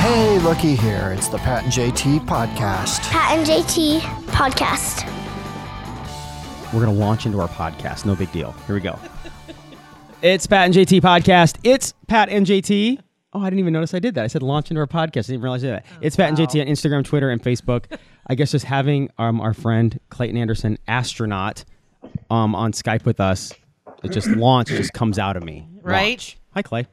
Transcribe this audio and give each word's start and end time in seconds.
Hey, 0.00 0.38
looky 0.40 0.74
here. 0.74 1.12
It's 1.16 1.28
the 1.28 1.38
Pat 1.38 1.62
and 1.62 1.72
JT 1.72 2.26
podcast. 2.26 3.08
Pat 3.08 3.38
and 3.38 3.46
JT 3.46 4.00
podcast. 4.26 5.06
We're 6.72 6.84
going 6.84 6.92
to 6.92 7.00
launch 7.00 7.24
into 7.24 7.38
our 7.38 7.46
podcast. 7.46 8.04
No 8.04 8.16
big 8.16 8.32
deal. 8.32 8.50
Here 8.66 8.74
we 8.74 8.80
go. 8.80 8.98
it's 10.22 10.48
Pat 10.48 10.64
and 10.64 10.74
JT 10.74 11.02
podcast. 11.02 11.58
It's 11.62 11.94
Pat 12.08 12.28
and 12.28 12.44
JT. 12.44 12.98
Oh, 13.32 13.40
I 13.40 13.44
didn't 13.44 13.60
even 13.60 13.72
notice 13.74 13.94
I 13.94 14.00
did 14.00 14.16
that. 14.16 14.24
I 14.24 14.26
said 14.26 14.42
launch 14.42 14.72
into 14.72 14.80
our 14.80 14.88
podcast. 14.88 15.26
I 15.28 15.34
didn't 15.34 15.42
realize 15.42 15.62
I 15.62 15.68
did 15.68 15.76
that. 15.76 15.86
it's 16.00 16.16
Pat 16.16 16.30
and 16.30 16.36
JT 16.36 16.60
on 16.60 16.66
Instagram, 16.66 17.04
Twitter, 17.04 17.30
and 17.30 17.40
Facebook. 17.40 17.96
I 18.26 18.34
guess 18.34 18.50
just 18.50 18.64
having 18.64 19.08
um, 19.18 19.40
our 19.40 19.54
friend 19.54 20.00
Clayton 20.10 20.36
Anderson, 20.36 20.78
astronaut, 20.88 21.64
um, 22.28 22.56
on 22.56 22.72
Skype 22.72 23.04
with 23.04 23.20
us, 23.20 23.52
it 24.02 24.10
just 24.12 24.28
launch 24.36 24.68
just 24.68 24.92
comes 24.92 25.18
out 25.18 25.36
of 25.36 25.42
me. 25.44 25.68
Right? 25.82 26.10
Launch. 26.18 26.38
Hi, 26.54 26.62
Clay. 26.62 26.86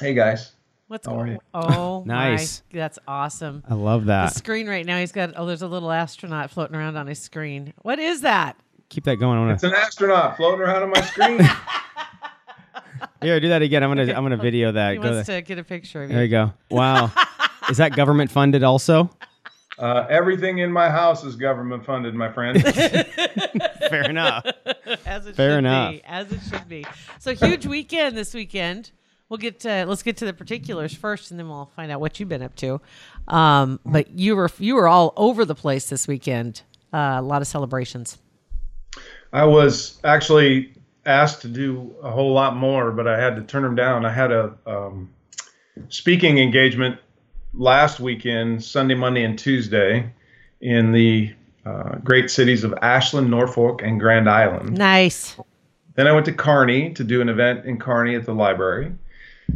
Hey 0.00 0.14
guys. 0.14 0.52
What's 0.88 1.06
How 1.06 1.18
are 1.20 1.26
you? 1.26 1.38
Oh, 1.54 2.02
Nice. 2.06 2.62
My, 2.72 2.78
that's 2.80 2.98
awesome. 3.08 3.64
I 3.68 3.74
love 3.74 4.02
The 4.02 4.06
that. 4.08 4.34
screen 4.34 4.68
right 4.68 4.84
now, 4.84 4.98
he's 4.98 5.12
got 5.12 5.32
oh, 5.36 5.46
there's 5.46 5.62
a 5.62 5.68
little 5.68 5.90
astronaut 5.90 6.50
floating 6.50 6.76
around 6.76 6.96
on 6.96 7.06
his 7.06 7.18
screen. 7.20 7.72
What 7.82 7.98
is 7.98 8.20
that? 8.22 8.56
Keep 8.90 9.04
that 9.04 9.16
going. 9.16 9.38
I'm 9.38 9.50
It's 9.50 9.62
gonna, 9.62 9.74
an 9.74 9.80
astronaut 9.80 10.36
floating 10.36 10.60
around 10.60 10.82
on 10.82 10.90
my 10.90 11.00
screen. 11.00 11.40
here, 13.22 13.40
do 13.40 13.48
that 13.48 13.62
again. 13.62 13.82
I'm 13.82 13.90
gonna 13.90 14.12
I'm 14.12 14.22
gonna 14.24 14.36
video 14.36 14.72
that. 14.72 14.92
He 14.92 14.98
Go 14.98 15.10
wants 15.10 15.26
there. 15.26 15.40
to 15.40 15.46
get 15.46 15.58
a 15.58 15.64
picture 15.64 16.02
of 16.02 16.10
you. 16.10 16.14
there 16.16 16.24
you 16.24 16.30
you. 16.30 16.46
go. 16.46 16.52
Wow. 16.70 17.10
Is 17.70 17.78
that 17.78 17.96
government 17.96 18.30
funded 18.30 18.62
also? 18.62 19.10
uh, 19.78 20.06
everything 20.10 20.58
in 20.58 20.70
my 20.70 20.90
house 20.90 21.24
is 21.24 21.34
government 21.34 21.84
funded, 21.86 22.14
my 22.14 22.30
friend. 22.30 22.62
Fair 24.02 24.10
enough. 24.10 24.46
As 25.06 25.26
it 25.26 25.36
Fair 25.36 25.50
should 25.52 25.58
enough. 25.58 25.92
be. 25.92 26.02
As 26.04 26.32
it 26.32 26.40
should 26.48 26.68
be. 26.68 26.86
So 27.18 27.34
huge 27.34 27.66
weekend 27.66 28.16
this 28.16 28.34
weekend. 28.34 28.90
We'll 29.28 29.38
get 29.38 29.60
to 29.60 29.86
let's 29.86 30.02
get 30.02 30.18
to 30.18 30.26
the 30.26 30.32
particulars 30.34 30.94
first, 30.94 31.30
and 31.30 31.40
then 31.40 31.48
we'll 31.48 31.70
find 31.74 31.90
out 31.90 32.00
what 32.00 32.20
you've 32.20 32.28
been 32.28 32.42
up 32.42 32.54
to. 32.56 32.80
Um, 33.26 33.80
but 33.84 34.18
you 34.18 34.36
were 34.36 34.50
you 34.58 34.74
were 34.74 34.86
all 34.86 35.12
over 35.16 35.44
the 35.44 35.54
place 35.54 35.88
this 35.88 36.06
weekend. 36.06 36.62
Uh, 36.92 37.16
a 37.18 37.22
lot 37.22 37.42
of 37.42 37.48
celebrations. 37.48 38.18
I 39.32 39.44
was 39.44 39.98
actually 40.04 40.74
asked 41.06 41.42
to 41.42 41.48
do 41.48 41.94
a 42.02 42.10
whole 42.10 42.32
lot 42.32 42.54
more, 42.54 42.92
but 42.92 43.08
I 43.08 43.18
had 43.20 43.34
to 43.36 43.42
turn 43.42 43.62
them 43.62 43.74
down. 43.74 44.04
I 44.04 44.12
had 44.12 44.30
a 44.30 44.54
um, 44.66 45.10
speaking 45.88 46.38
engagement 46.38 46.98
last 47.52 47.98
weekend, 47.98 48.62
Sunday, 48.62 48.94
Monday, 48.94 49.24
and 49.24 49.38
Tuesday, 49.38 50.12
in 50.60 50.92
the 50.92 51.32
uh, 51.64 51.96
great 52.04 52.30
cities 52.30 52.64
of 52.64 52.74
Ashland, 52.82 53.30
Norfolk, 53.30 53.82
and 53.82 53.98
Grand 53.98 54.28
Island. 54.28 54.76
Nice. 54.76 55.36
Then 55.94 56.06
I 56.06 56.12
went 56.12 56.26
to 56.26 56.32
Kearney 56.32 56.92
to 56.94 57.04
do 57.04 57.20
an 57.20 57.28
event 57.28 57.64
in 57.64 57.78
Kearney 57.78 58.16
at 58.16 58.26
the 58.26 58.34
library. 58.34 58.92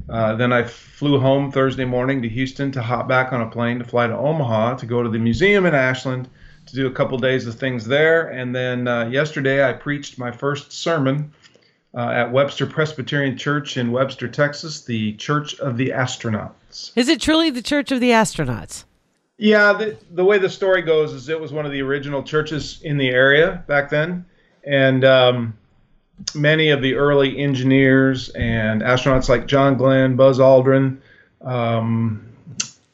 Uh, 0.09 0.35
then 0.37 0.53
I 0.53 0.65
flew 0.65 1.19
home 1.19 1.51
Thursday 1.51 1.85
morning 1.85 2.23
to 2.23 2.29
Houston 2.29 2.71
to 2.73 2.83
hop 2.83 3.09
back 3.09 3.33
on 3.33 3.41
a 3.41 3.51
plane 3.51 3.79
to 3.79 3.85
fly 3.85 4.07
to 4.07 4.17
Omaha 4.17 4.77
to 4.77 4.87
go 4.87 5.03
to 5.03 5.09
the 5.09 5.19
museum 5.19 5.67
in 5.67 5.75
Ashland 5.75 6.29
to 6.67 6.75
do 6.75 6.87
a 6.87 6.91
couple 6.91 7.19
days 7.19 7.47
of 7.47 7.55
things 7.55 7.87
there. 7.87 8.29
And 8.29 8.55
then 8.55 8.87
uh, 8.87 9.07
yesterday 9.07 9.67
I 9.67 9.73
preached 9.73 10.19
my 10.19 10.31
first 10.31 10.73
sermon 10.73 11.33
uh, 11.95 12.11
at 12.11 12.31
Webster 12.31 12.67
Presbyterian 12.67 13.37
Church 13.37 13.77
in 13.77 13.91
Webster, 13.91 14.29
Texas, 14.29 14.85
the 14.85 15.15
Church 15.15 15.59
of 15.59 15.77
the 15.77 15.89
Astronauts. 15.89 16.93
Is 16.95 17.09
it 17.09 17.21
truly 17.21 17.51
the 17.51 17.63
Church 17.63 17.91
of 17.91 18.01
the 18.01 18.11
Astronauts? 18.11 18.85
Yeah, 19.39 19.73
the, 19.73 19.97
the 20.11 20.25
way 20.25 20.39
the 20.39 20.51
story 20.51 20.83
goes 20.83 21.13
is 21.13 21.29
it 21.29 21.41
was 21.41 21.53
one 21.53 21.65
of 21.65 21.71
the 21.71 21.81
original 21.81 22.25
churches 22.25 22.81
in 22.83 22.99
the 22.99 23.09
area 23.09 23.63
back 23.69 23.89
then. 23.89 24.27
And 24.65 25.05
um, 25.05 25.57
many 26.35 26.71
of 26.71 26.83
the 26.83 26.95
early 26.95 27.39
engineers 27.39 28.31
and 28.31 28.83
astronauts 28.83 29.29
like 29.29 29.47
John 29.47 29.77
Glenn, 29.77 30.17
Buzz 30.17 30.41
Aldrin 30.41 30.99
um, 31.43 32.29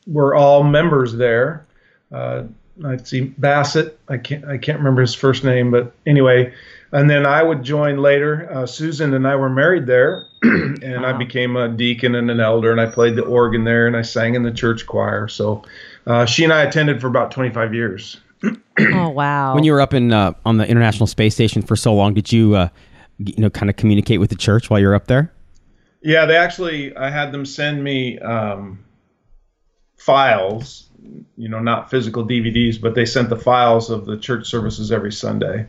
were 0.06 0.34
all 0.34 0.62
members 0.62 1.15
there. 1.15 1.66
Uh, 2.12 2.44
I 2.84 2.99
see 2.99 3.22
Bassett. 3.22 3.99
I 4.09 4.19
can't 4.19 4.44
I 4.44 4.59
can't 4.59 4.78
remember 4.78 5.00
his 5.00 5.15
first 5.15 5.44
name, 5.44 5.71
but 5.71 5.93
anyway. 6.06 6.53
And 6.93 7.11
then 7.11 7.26
I 7.26 7.43
would 7.43 7.65
join 7.65 7.99
later. 7.99 8.49
Uh, 8.53 8.66
Susan 8.66 9.15
and 9.15 9.26
I 9.26 9.34
were 9.34 9.49
married 9.49 9.87
there, 9.87 10.26
and 10.43 11.05
I 11.05 11.12
became 11.12 11.56
a 11.56 11.69
deacon 11.69 12.15
and 12.15 12.31
an 12.31 12.38
elder, 12.38 12.71
and 12.71 12.81
I 12.81 12.87
played 12.87 13.16
the 13.16 13.25
organ 13.25 13.65
there, 13.65 13.88
and 13.88 13.97
I 13.97 14.03
sang 14.03 14.37
in 14.37 14.44
the 14.44 14.53
church 14.53 14.87
choir. 14.87 15.26
So 15.26 15.65
uh, 16.07 16.27
she 16.27 16.45
and 16.45 16.53
I 16.53 16.63
attended 16.63 17.01
for 17.01 17.07
about 17.07 17.31
25 17.31 17.75
years. 17.75 18.19
oh 18.79 19.09
wow. 19.09 19.55
When 19.55 19.65
you 19.65 19.73
were 19.73 19.81
up 19.81 19.95
in 19.95 20.13
uh, 20.13 20.33
on 20.45 20.59
the 20.59 20.69
International 20.69 21.07
Space 21.07 21.35
Station 21.35 21.63
for 21.63 21.77
so 21.77 21.95
long, 21.95 22.15
did 22.15 22.33
you 22.33 22.55
uh, 22.55 22.69
you 23.19 23.35
know 23.39 23.51
kind 23.51 23.71
of 23.71 23.77
communicate 23.77 24.21
with 24.21 24.31
the 24.31 24.37
church 24.37 24.71
while 24.71 24.81
you 24.81 24.87
were 24.87 24.95
up 24.95 25.07
there? 25.07 25.33
Yeah, 26.05 26.27
they 26.27 26.37
actually, 26.37 26.95
I 26.95 27.09
had 27.09 27.33
them 27.33 27.47
send 27.47 27.83
me 27.83 28.19
um, 28.19 28.85
files, 29.97 30.91
you 31.35 31.49
know, 31.49 31.61
not 31.61 31.91
physical 31.91 32.27
DVDs, 32.27 32.79
but 32.79 32.95
they 32.95 33.07
sent 33.07 33.31
the 33.31 33.39
files 33.39 33.89
of 33.89 34.05
the 34.05 34.19
church 34.19 34.47
services 34.47 34.93
every 34.93 35.13
Sunday. 35.13 35.67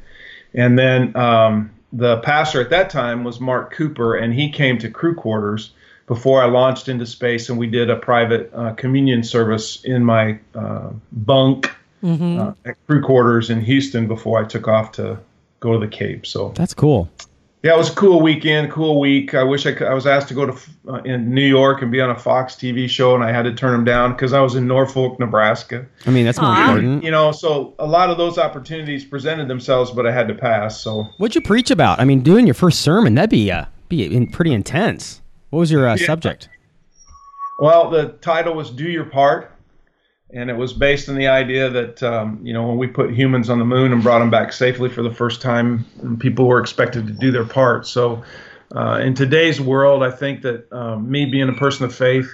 And 0.54 0.78
then 0.78 1.16
um, 1.16 1.72
the 1.94 2.18
pastor 2.18 2.60
at 2.60 2.70
that 2.72 2.90
time 2.90 3.24
was 3.24 3.40
Mark 3.40 3.72
Cooper, 3.72 4.16
and 4.16 4.34
he 4.34 4.52
came 4.52 4.78
to 4.80 4.90
crew 4.90 5.16
quarters 5.16 5.72
before 6.08 6.42
I 6.42 6.46
launched 6.46 6.88
into 6.88 7.06
space, 7.06 7.50
and 7.50 7.58
we 7.58 7.68
did 7.68 7.90
a 7.90 7.96
private 7.96 8.52
uh, 8.54 8.74
communion 8.74 9.24
service 9.24 9.84
in 9.84 10.04
my 10.04 10.40
uh, 10.54 10.90
bunk 11.12 11.72
uh, 12.04 12.54
at 12.66 12.76
crew 12.86 13.02
quarters 13.02 13.50
in 13.50 13.62
Houston 13.62 14.08
before 14.08 14.40
I 14.40 14.46
took 14.46 14.68
off 14.68 14.92
to 14.94 15.18
go 15.60 15.74
to 15.74 15.80
the 15.80 15.88
Cape. 15.92 16.28
So 16.28 16.50
That's 16.56 16.74
cool. 16.76 17.10
yeah, 17.64 17.74
it 17.74 17.78
was 17.78 17.90
a 17.92 17.96
cool 17.96 18.22
weekend, 18.22 18.72
cool 18.72 19.00
week. 19.00 19.34
I 19.34 19.42
wish 19.42 19.66
I 19.66 19.74
could. 19.74 19.88
I 19.88 19.96
was 19.96 20.06
asked 20.06 20.28
to 20.28 20.36
go 20.36 20.46
to 20.46 20.60
uh, 20.88 21.02
in 21.04 21.34
New 21.34 21.48
York 21.48 21.82
and 21.82 21.92
be 21.92 22.00
on 22.00 22.12
a 22.12 22.20
Fox 22.20 22.54
TV 22.54 22.88
show, 22.88 23.16
and 23.16 23.24
I 23.24 23.32
had 23.32 23.44
to 23.44 23.54
turn 23.56 23.72
them 23.72 23.84
down 23.84 24.12
because 24.12 24.34
I 24.34 24.42
was 24.42 24.54
in 24.54 24.68
Norfolk, 24.68 25.20
Nebraska. 25.20 25.88
I 26.06 26.12
mean, 26.12 26.26
that's 26.26 26.40
more 26.40 26.56
important. 26.56 27.04
You 27.04 27.10
know, 27.10 27.32
so 27.32 27.74
a 27.80 27.88
lot 27.88 28.12
of 28.12 28.20
those 28.20 28.38
opportunities 28.38 29.04
presented 29.04 29.48
themselves, 29.48 29.90
but 29.90 30.06
I 30.06 30.12
had 30.12 30.28
to 30.28 30.36
pass. 30.36 30.80
So 30.80 31.08
What'd 31.18 31.34
you 31.34 31.42
preach 31.42 31.72
about? 31.72 32.00
I 32.00 32.06
mean, 32.06 32.22
doing 32.22 32.46
your 32.46 32.54
first 32.54 32.82
sermon 32.82 33.16
that'd 33.16 33.32
be 33.32 33.52
uh, 33.52 33.66
be 33.90 34.28
pretty 34.28 34.54
intense. 34.54 35.22
What 35.56 35.62
was 35.62 35.72
your 35.72 35.88
uh, 35.88 35.96
subject? 35.96 36.50
Well, 37.60 37.90
the 37.90 38.10
title 38.20 38.56
was 38.56 38.70
"Do 38.70 38.84
Your 38.84 39.06
Part," 39.06 39.58
and 40.30 40.50
it 40.50 40.58
was 40.58 40.74
based 40.74 41.08
on 41.08 41.16
the 41.16 41.28
idea 41.28 41.70
that 41.70 42.04
um, 42.04 42.42
you 42.44 42.52
know 42.52 42.68
when 42.68 42.78
we 42.78 42.88
put 42.88 43.12
humans 43.14 43.50
on 43.50 43.60
the 43.60 43.64
moon 43.64 43.94
and 43.94 44.04
brought 44.04 44.20
them 44.20 44.30
back 44.30 44.52
safely 44.52 44.90
for 44.90 45.02
the 45.02 45.14
first 45.14 45.42
time, 45.42 45.86
people 46.20 46.46
were 46.46 46.60
expected 46.60 47.08
to 47.08 47.14
do 47.14 47.32
their 47.32 47.46
part. 47.46 47.88
So, 47.88 48.22
uh, 48.76 49.00
in 49.02 49.14
today's 49.14 49.62
world, 49.62 50.04
I 50.04 50.12
think 50.12 50.42
that 50.42 50.70
um, 50.74 51.10
me 51.10 51.24
being 51.24 51.48
a 51.48 51.54
person 51.54 51.86
of 51.86 51.96
faith, 51.96 52.30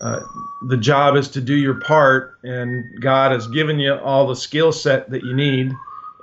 uh, 0.00 0.22
the 0.66 0.76
job 0.76 1.14
is 1.14 1.28
to 1.28 1.40
do 1.40 1.54
your 1.54 1.74
part, 1.74 2.36
and 2.42 2.84
God 3.00 3.30
has 3.30 3.46
given 3.46 3.78
you 3.78 3.94
all 3.94 4.26
the 4.26 4.34
skill 4.34 4.72
set 4.72 5.08
that 5.10 5.22
you 5.22 5.36
need, 5.36 5.70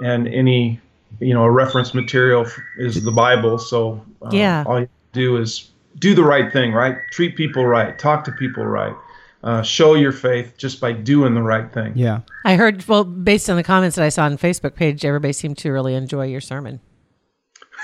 and 0.03 0.27
any 0.27 0.81
you 1.21 1.33
know 1.33 1.45
a 1.45 1.51
reference 1.51 1.93
material 1.93 2.45
is 2.77 3.01
the 3.01 3.13
Bible. 3.13 3.57
So, 3.59 4.03
uh, 4.21 4.31
Yeah. 4.33 4.65
all 4.67 4.81
you 4.81 4.89
do 5.13 5.37
is 5.37 5.69
do 5.99 6.15
the 6.15 6.23
right 6.23 6.51
thing, 6.51 6.73
right? 6.73 6.97
Treat 7.11 7.35
people 7.35 7.65
right, 7.65 7.97
talk 7.97 8.23
to 8.25 8.31
people 8.31 8.65
right, 8.65 8.95
uh, 9.43 9.61
show 9.61 9.95
your 9.95 10.11
faith 10.11 10.55
just 10.57 10.79
by 10.81 10.91
doing 10.93 11.33
the 11.35 11.41
right 11.41 11.71
thing. 11.73 11.93
Yeah. 11.95 12.21
I 12.45 12.55
heard 12.55 12.87
well 12.87 13.03
based 13.03 13.49
on 13.49 13.55
the 13.55 13.63
comments 13.63 13.95
that 13.95 14.05
I 14.05 14.09
saw 14.09 14.25
on 14.25 14.37
Facebook 14.37 14.75
page, 14.75 15.05
everybody 15.05 15.33
seemed 15.33 15.57
to 15.59 15.71
really 15.71 15.95
enjoy 15.95 16.27
your 16.27 16.41
sermon. 16.41 16.79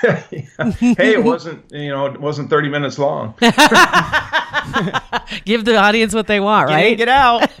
hey, 0.00 0.48
it 0.58 1.22
wasn't 1.22 1.62
you 1.70 1.90
know 1.90 2.06
it 2.06 2.18
wasn't 2.18 2.48
30 2.48 2.70
minutes 2.70 2.98
long. 2.98 3.34
Give 5.44 5.64
the 5.64 5.76
audience 5.76 6.14
what 6.14 6.26
they 6.26 6.40
want, 6.40 6.70
right? 6.70 6.96
Get 6.96 7.08
out. 7.08 7.50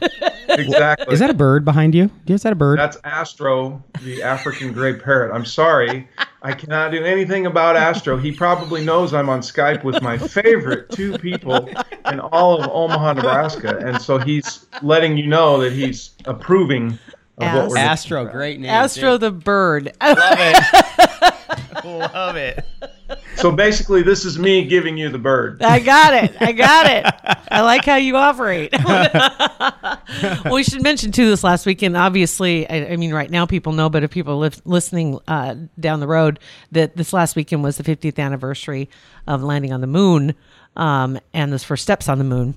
exactly. 0.50 1.12
Is 1.12 1.20
that 1.20 1.30
a 1.30 1.34
bird 1.34 1.64
behind 1.64 1.94
you? 1.94 2.10
Is 2.26 2.42
that 2.42 2.52
a 2.52 2.56
bird? 2.56 2.78
That's 2.78 2.98
Astro, 3.04 3.82
the 4.02 4.22
African 4.22 4.72
gray 4.72 4.94
parrot. 4.94 5.34
I'm 5.34 5.44
sorry, 5.44 6.08
I 6.42 6.52
cannot 6.52 6.90
do 6.90 7.04
anything 7.04 7.46
about 7.46 7.76
Astro. 7.76 8.16
He 8.16 8.32
probably 8.32 8.84
knows 8.84 9.12
I'm 9.14 9.28
on 9.28 9.40
Skype 9.40 9.84
with 9.84 10.00
my 10.02 10.16
favorite 10.18 10.90
two 10.90 11.18
people 11.18 11.68
in 12.10 12.20
all 12.20 12.60
of 12.60 12.68
Omaha, 12.70 13.14
Nebraska, 13.14 13.78
and 13.78 14.00
so 14.00 14.18
he's 14.18 14.66
letting 14.82 15.16
you 15.16 15.26
know 15.26 15.60
that 15.60 15.72
he's 15.72 16.12
approving 16.24 16.98
of 17.38 17.54
what 17.54 17.68
we're 17.68 17.68
doing. 17.68 17.78
Astro, 17.78 18.24
great 18.26 18.60
name. 18.60 18.70
Astro 18.70 19.12
dude. 19.12 19.20
the 19.20 19.30
bird. 19.32 19.92
Love 20.00 20.38
it. 20.38 21.84
love 21.84 22.36
it. 22.36 22.64
So 23.40 23.50
basically, 23.50 24.02
this 24.02 24.24
is 24.24 24.38
me 24.38 24.64
giving 24.64 24.96
you 24.96 25.08
the 25.08 25.18
bird. 25.18 25.62
I 25.62 25.80
got 25.80 26.14
it. 26.14 26.34
I 26.40 26.52
got 26.52 26.86
it. 26.90 27.04
I 27.50 27.62
like 27.62 27.84
how 27.84 27.96
you 27.96 28.16
operate. 28.16 28.72
well, 28.84 30.42
we 30.52 30.62
should 30.62 30.82
mention 30.82 31.10
too 31.12 31.28
this 31.28 31.42
last 31.42 31.66
weekend. 31.66 31.96
Obviously, 31.96 32.68
I, 32.68 32.92
I 32.92 32.96
mean, 32.96 33.12
right 33.12 33.30
now 33.30 33.46
people 33.46 33.72
know, 33.72 33.88
but 33.88 34.04
if 34.04 34.10
people 34.10 34.38
live, 34.38 34.60
listening 34.64 35.18
uh, 35.26 35.56
down 35.78 36.00
the 36.00 36.06
road, 36.06 36.38
that 36.72 36.96
this 36.96 37.12
last 37.12 37.36
weekend 37.36 37.62
was 37.62 37.76
the 37.76 37.84
50th 37.84 38.18
anniversary 38.18 38.88
of 39.26 39.42
landing 39.42 39.72
on 39.72 39.80
the 39.80 39.86
moon, 39.86 40.34
um, 40.76 41.18
and 41.32 41.52
those 41.52 41.64
first 41.64 41.82
steps 41.82 42.08
on 42.08 42.18
the 42.18 42.24
moon. 42.24 42.56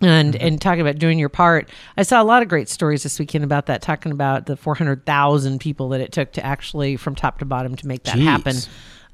And 0.00 0.34
and 0.36 0.60
talking 0.60 0.80
about 0.80 0.98
doing 0.98 1.20
your 1.20 1.28
part, 1.28 1.70
I 1.96 2.02
saw 2.02 2.20
a 2.20 2.24
lot 2.24 2.42
of 2.42 2.48
great 2.48 2.68
stories 2.68 3.04
this 3.04 3.18
weekend 3.18 3.44
about 3.44 3.66
that. 3.66 3.80
Talking 3.80 4.10
about 4.10 4.46
the 4.46 4.56
four 4.56 4.74
hundred 4.74 5.06
thousand 5.06 5.60
people 5.60 5.90
that 5.90 6.00
it 6.00 6.10
took 6.10 6.32
to 6.32 6.44
actually, 6.44 6.96
from 6.96 7.14
top 7.14 7.38
to 7.38 7.44
bottom, 7.44 7.76
to 7.76 7.86
make 7.86 8.02
that 8.02 8.16
Jeez. 8.16 8.24
happen. 8.24 8.56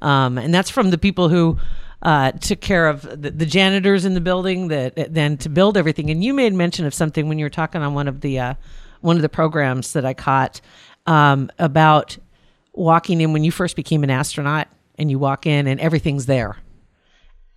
Um, 0.01 0.37
and 0.37 0.53
that's 0.53 0.69
from 0.69 0.89
the 0.89 0.97
people 0.97 1.29
who 1.29 1.59
uh, 2.01 2.31
took 2.31 2.61
care 2.61 2.87
of 2.87 3.01
the, 3.03 3.31
the 3.31 3.45
janitors 3.45 4.05
in 4.05 4.13
the 4.13 4.21
building 4.21 4.69
that 4.69 5.13
then 5.13 5.37
to 5.37 5.49
build 5.49 5.77
everything. 5.77 6.09
And 6.09 6.23
you 6.23 6.33
made 6.33 6.53
mention 6.53 6.85
of 6.85 6.93
something 6.93 7.27
when 7.27 7.37
you 7.37 7.45
were 7.45 7.49
talking 7.49 7.81
on 7.81 7.93
one 7.93 8.07
of 8.07 8.21
the 8.21 8.39
uh, 8.39 8.53
one 9.01 9.15
of 9.15 9.21
the 9.21 9.29
programs 9.29 9.93
that 9.93 10.05
I 10.05 10.13
caught 10.13 10.61
um, 11.05 11.51
about 11.59 12.17
walking 12.73 13.21
in 13.21 13.33
when 13.33 13.43
you 13.43 13.51
first 13.51 13.75
became 13.75 14.03
an 14.03 14.09
astronaut, 14.09 14.67
and 14.97 15.09
you 15.11 15.19
walk 15.19 15.45
in 15.45 15.67
and 15.67 15.79
everything's 15.79 16.25
there, 16.25 16.57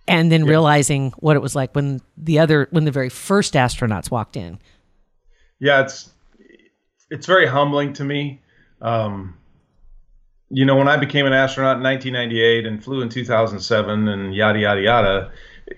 and 0.07 0.31
then 0.31 0.45
realizing 0.45 1.11
what 1.19 1.35
it 1.35 1.41
was 1.41 1.55
like 1.55 1.75
when 1.75 2.01
the 2.17 2.39
other 2.39 2.67
when 2.71 2.85
the 2.85 2.91
very 2.91 3.09
first 3.09 3.53
astronauts 3.53 4.11
walked 4.11 4.35
in. 4.37 4.59
yeah, 5.59 5.81
it's 5.81 6.11
it's 7.09 7.25
very 7.25 7.47
humbling 7.47 7.93
to 7.93 8.03
me. 8.03 8.41
Um, 8.81 9.37
you 10.55 10.63
know, 10.63 10.77
when 10.77 10.87
I 10.87 10.95
became 10.95 11.25
an 11.25 11.33
astronaut 11.33 11.77
in 11.77 11.83
1998 11.83 12.65
and 12.65 12.81
flew 12.81 13.01
in 13.01 13.09
2007 13.09 14.07
and 14.07 14.33
yada 14.33 14.57
yada 14.57 14.81
yada, 14.81 15.31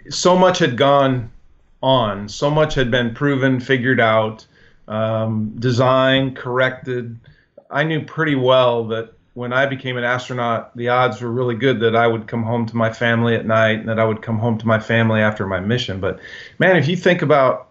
so 0.10 0.38
much 0.38 0.60
had 0.60 0.78
gone 0.78 1.32
on, 1.82 2.30
so 2.30 2.52
much 2.52 2.76
had 2.76 2.92
been 2.92 3.16
proven, 3.16 3.60
figured 3.60 4.00
out, 4.00 4.46
um, 4.88 5.56
designed, 5.58 6.36
corrected. 6.36 7.18
I 7.72 7.86
knew 7.86 8.06
pretty 8.06 8.36
well 8.36 8.88
that 8.90 9.14
when 9.34 9.52
I 9.52 9.66
became 9.66 9.98
an 9.98 10.04
astronaut, 10.04 10.78
the 10.78 10.90
odds 10.90 11.22
were 11.22 11.32
really 11.32 11.56
good 11.56 11.80
that 11.80 11.96
I 11.96 12.06
would 12.06 12.28
come 12.28 12.44
home 12.44 12.68
to 12.68 12.76
my 12.76 12.94
family 12.94 13.34
at 13.34 13.48
night 13.48 13.80
and 13.80 13.90
that 13.90 14.00
I 14.00 14.06
would 14.06 14.22
come 14.22 14.38
home 14.38 14.60
to 14.60 14.68
my 14.68 14.80
family 14.80 15.22
after 15.22 15.48
my 15.48 15.60
mission. 15.60 16.00
But 16.00 16.20
man, 16.60 16.78
if 16.78 16.88
you 16.88 16.96
think 16.96 17.24
about 17.24 17.70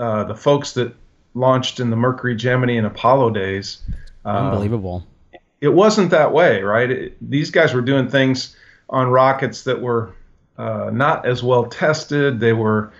uh, 0.00 0.24
the 0.24 0.34
folks 0.34 0.72
that 0.72 0.92
launched 1.34 1.78
in 1.78 1.90
the 1.90 1.96
Mercury, 1.96 2.34
Gemini, 2.34 2.72
and 2.72 2.86
Apollo 2.86 3.30
days, 3.30 3.78
um, 4.24 4.46
Unbelievable. 4.48 5.06
It 5.60 5.68
wasn't 5.68 6.10
that 6.10 6.32
way, 6.32 6.62
right? 6.62 6.90
It, 6.90 7.16
these 7.20 7.50
guys 7.50 7.74
were 7.74 7.80
doing 7.80 8.08
things 8.08 8.56
on 8.88 9.08
rockets 9.08 9.64
that 9.64 9.80
were 9.80 10.14
uh, 10.56 10.90
not 10.92 11.26
as 11.26 11.42
well 11.42 11.66
tested. 11.66 12.40
They 12.40 12.52
were 12.52 12.92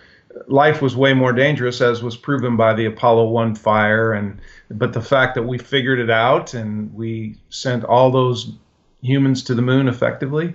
life 0.47 0.81
was 0.81 0.97
way 0.97 1.15
more 1.15 1.33
dangerous, 1.33 1.81
as 1.81 2.03
was 2.03 2.17
proven 2.17 2.57
by 2.57 2.75
the 2.75 2.85
Apollo 2.85 3.29
One 3.29 3.55
fire. 3.55 4.13
And 4.13 4.41
but 4.71 4.93
the 4.93 5.01
fact 5.01 5.35
that 5.35 5.43
we 5.43 5.59
figured 5.59 5.99
it 5.99 6.11
out 6.11 6.55
and 6.55 6.93
we 6.95 7.37
sent 7.51 7.85
all 7.85 8.11
those 8.11 8.53
humans 9.01 9.43
to 9.45 9.55
the 9.55 9.63
moon 9.63 9.89
effectively, 9.89 10.55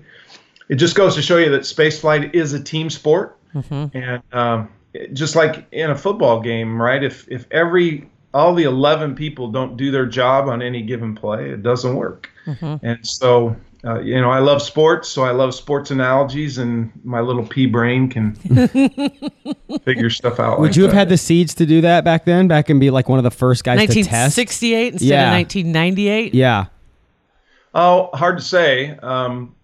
it 0.69 0.75
just 0.75 0.95
goes 0.95 1.15
to 1.15 1.21
show 1.21 1.37
you 1.37 1.49
that 1.51 1.61
spaceflight 1.61 2.33
is 2.33 2.53
a 2.53 2.61
team 2.61 2.89
sport. 2.89 3.37
And 3.93 4.23
um, 4.31 4.69
just 5.13 5.35
like 5.35 5.65
in 5.71 5.89
a 5.89 5.95
football 5.95 6.41
game, 6.41 6.81
right? 6.81 7.03
If 7.03 7.27
if 7.29 7.47
every 7.51 8.09
all 8.33 8.53
the 8.55 8.63
11 8.63 9.15
people 9.15 9.51
don't 9.51 9.77
do 9.77 9.91
their 9.91 10.05
job 10.05 10.47
on 10.49 10.61
any 10.61 10.81
given 10.81 11.13
play, 11.15 11.49
it 11.51 11.61
doesn't 11.63 11.95
work. 11.95 12.29
And 12.81 12.99
so, 13.07 13.55
uh, 13.85 13.99
you 14.01 14.19
know, 14.19 14.29
I 14.31 14.39
love 14.39 14.61
sports, 14.61 15.07
so 15.09 15.23
I 15.23 15.31
love 15.31 15.53
sports 15.55 15.91
analogies, 15.91 16.57
and 16.57 16.91
my 17.03 17.19
little 17.21 17.45
pea 17.45 17.67
brain 17.67 18.09
can 18.09 18.33
figure 19.85 20.09
stuff 20.09 20.39
out. 20.39 20.59
Would 20.59 20.69
like 20.71 20.75
you 20.75 20.83
have 20.83 20.91
that. 20.91 20.97
had 20.97 21.09
the 21.09 21.17
seeds 21.17 21.53
to 21.55 21.65
do 21.65 21.81
that 21.81 22.03
back 22.03 22.25
then? 22.25 22.47
Back 22.47 22.69
and 22.69 22.79
be 22.79 22.89
like 22.89 23.07
one 23.09 23.19
of 23.19 23.23
the 23.23 23.31
first 23.31 23.63
guys 23.63 23.79
to 23.79 23.85
test? 23.87 24.37
1968 24.37 24.93
instead 24.93 25.07
Yeah. 25.07 25.27
of 25.27 25.33
1998. 25.33 26.33
Yeah. 26.33 26.65
Oh, 27.73 28.09
hard 28.13 28.37
to 28.37 28.43
say. 28.43 28.97
Um, 29.01 29.55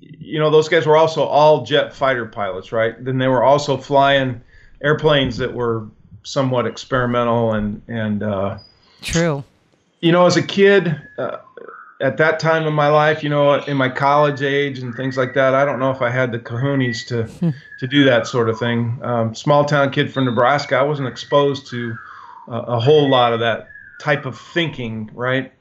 you 0.00 0.38
know, 0.38 0.50
those 0.50 0.68
guys 0.68 0.86
were 0.86 0.96
also 0.96 1.22
all 1.24 1.64
jet 1.64 1.92
fighter 1.92 2.26
pilots, 2.26 2.72
right? 2.72 3.02
Then 3.04 3.18
they 3.18 3.28
were 3.28 3.42
also 3.42 3.76
flying 3.76 4.40
airplanes 4.82 5.36
that 5.38 5.52
were 5.52 5.88
somewhat 6.22 6.66
experimental 6.66 7.52
and 7.52 7.82
and 7.88 8.22
uh, 8.22 8.58
True. 9.02 9.44
you 10.00 10.12
know, 10.12 10.26
as 10.26 10.36
a 10.36 10.42
kid, 10.42 11.00
uh, 11.18 11.38
at 12.00 12.16
that 12.16 12.40
time 12.40 12.66
in 12.66 12.72
my 12.72 12.88
life, 12.88 13.22
you 13.22 13.28
know, 13.28 13.54
in 13.54 13.76
my 13.76 13.88
college 13.88 14.42
age 14.42 14.78
and 14.78 14.94
things 14.94 15.16
like 15.16 15.34
that, 15.34 15.54
I 15.54 15.64
don't 15.64 15.78
know 15.78 15.90
if 15.90 16.00
I 16.00 16.10
had 16.10 16.32
the 16.32 16.38
kahunas 16.38 17.06
to 17.08 17.54
to 17.78 17.86
do 17.86 18.04
that 18.04 18.26
sort 18.26 18.48
of 18.48 18.58
thing. 18.58 18.98
Um, 19.02 19.34
small 19.34 19.64
town 19.64 19.90
kid 19.90 20.12
from 20.12 20.24
Nebraska, 20.24 20.76
I 20.76 20.82
wasn't 20.82 21.08
exposed 21.08 21.66
to 21.68 21.96
uh, 22.48 22.62
a 22.66 22.80
whole 22.80 23.08
lot 23.08 23.32
of 23.32 23.40
that 23.40 23.70
type 23.98 24.24
of 24.24 24.38
thinking, 24.38 25.10
right? 25.14 25.52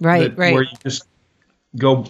Right. 0.00 0.30
That- 0.30 0.38
right. 0.38 0.52
Where 0.54 0.62
you 0.64 0.76
just 0.82 1.04
go. 1.76 2.06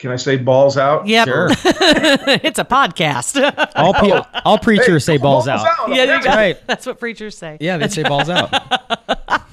Can 0.00 0.10
I 0.10 0.16
say 0.16 0.38
balls 0.38 0.76
out? 0.78 1.06
Yeah, 1.06 1.24
Sure. 1.26 1.48
it's 1.60 2.58
a 2.58 2.64
podcast. 2.64 3.36
All, 3.76 3.92
pe- 3.94 4.40
all 4.46 4.58
preachers 4.58 5.04
say 5.04 5.18
balls, 5.18 5.46
out. 5.46 5.64
yeah, 5.88 6.16
you 6.16 6.24
got, 6.24 6.36
Right. 6.36 6.66
that's 6.66 6.86
what 6.86 6.98
preachers 6.98 7.36
say. 7.36 7.58
Yeah, 7.60 7.76
they 7.76 7.88
say 7.88 8.02
balls 8.02 8.28
out. 8.30 8.50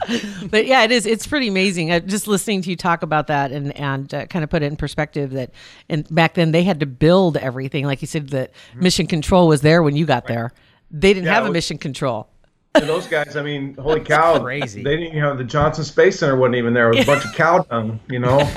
But 0.50 0.66
yeah, 0.68 0.84
it 0.86 0.92
is. 0.92 1.06
It's 1.06 1.28
pretty 1.28 1.50
amazing. 1.50 1.92
Uh, 1.92 2.00
just 2.00 2.30
listening 2.30 2.62
to 2.62 2.70
you 2.70 2.78
talk 2.78 3.04
about 3.04 3.28
that 3.28 3.52
and 3.52 3.76
and 3.76 4.14
uh, 4.14 4.26
kind 4.28 4.42
of 4.42 4.50
put 4.50 4.64
it 4.64 4.68
in 4.68 4.78
perspective 4.78 5.32
that, 5.32 5.52
and 5.90 6.08
back 6.16 6.34
then 6.36 6.54
they 6.54 6.64
had 6.64 6.80
to 6.80 6.86
build 6.86 7.36
everything. 7.36 7.86
Like 7.86 8.00
you 8.02 8.08
said, 8.08 8.30
that 8.30 8.52
mission 8.74 9.06
control 9.06 9.50
was 9.50 9.60
there 9.60 9.84
when 9.84 9.98
you 9.98 10.06
got 10.06 10.26
there. 10.26 10.54
They 10.92 11.14
didn't 11.14 11.26
Yeah, 11.26 11.34
have 11.34 11.46
it 11.46 11.50
a 11.50 11.52
mission 11.52 11.78
control. 11.78 12.30
And 12.76 12.88
those 12.88 13.06
guys, 13.06 13.36
I 13.36 13.42
mean, 13.44 13.74
holy 13.74 14.00
cow! 14.00 14.40
crazy. 14.40 14.82
They 14.82 14.92
didn't 14.96 15.08
even 15.08 15.20
have 15.20 15.38
the 15.40 15.44
Johnson 15.44 15.84
Space 15.84 16.20
Center 16.20 16.38
wasn't 16.38 16.56
even 16.56 16.74
there. 16.74 16.90
It 16.94 17.00
was 17.00 17.04
a 17.04 17.08
bunch 17.08 17.26
of 17.26 17.34
cow 17.34 17.60
dung, 17.64 18.00
you 18.10 18.20
know. 18.20 18.50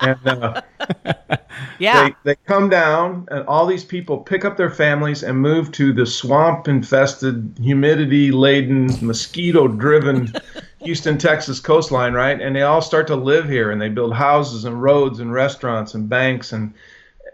And 0.00 0.18
uh, 0.26 0.60
Yeah. 1.78 2.08
they, 2.08 2.14
they 2.24 2.36
come 2.46 2.68
down 2.68 3.26
and 3.30 3.46
all 3.46 3.66
these 3.66 3.84
people 3.84 4.18
pick 4.18 4.44
up 4.44 4.56
their 4.56 4.70
families 4.70 5.22
and 5.22 5.38
move 5.38 5.70
to 5.72 5.92
the 5.92 6.06
swamp 6.06 6.66
infested 6.68 7.56
humidity 7.60 8.30
laden 8.30 8.88
mosquito 9.00 9.68
driven 9.68 10.32
houston 10.80 11.18
texas 11.18 11.60
coastline 11.60 12.14
right 12.14 12.40
and 12.40 12.56
they 12.56 12.62
all 12.62 12.82
start 12.82 13.06
to 13.08 13.16
live 13.16 13.48
here 13.48 13.70
and 13.70 13.80
they 13.80 13.88
build 13.88 14.12
houses 14.14 14.64
and 14.64 14.82
roads 14.82 15.20
and 15.20 15.32
restaurants 15.32 15.94
and 15.94 16.08
banks 16.08 16.52
and 16.52 16.72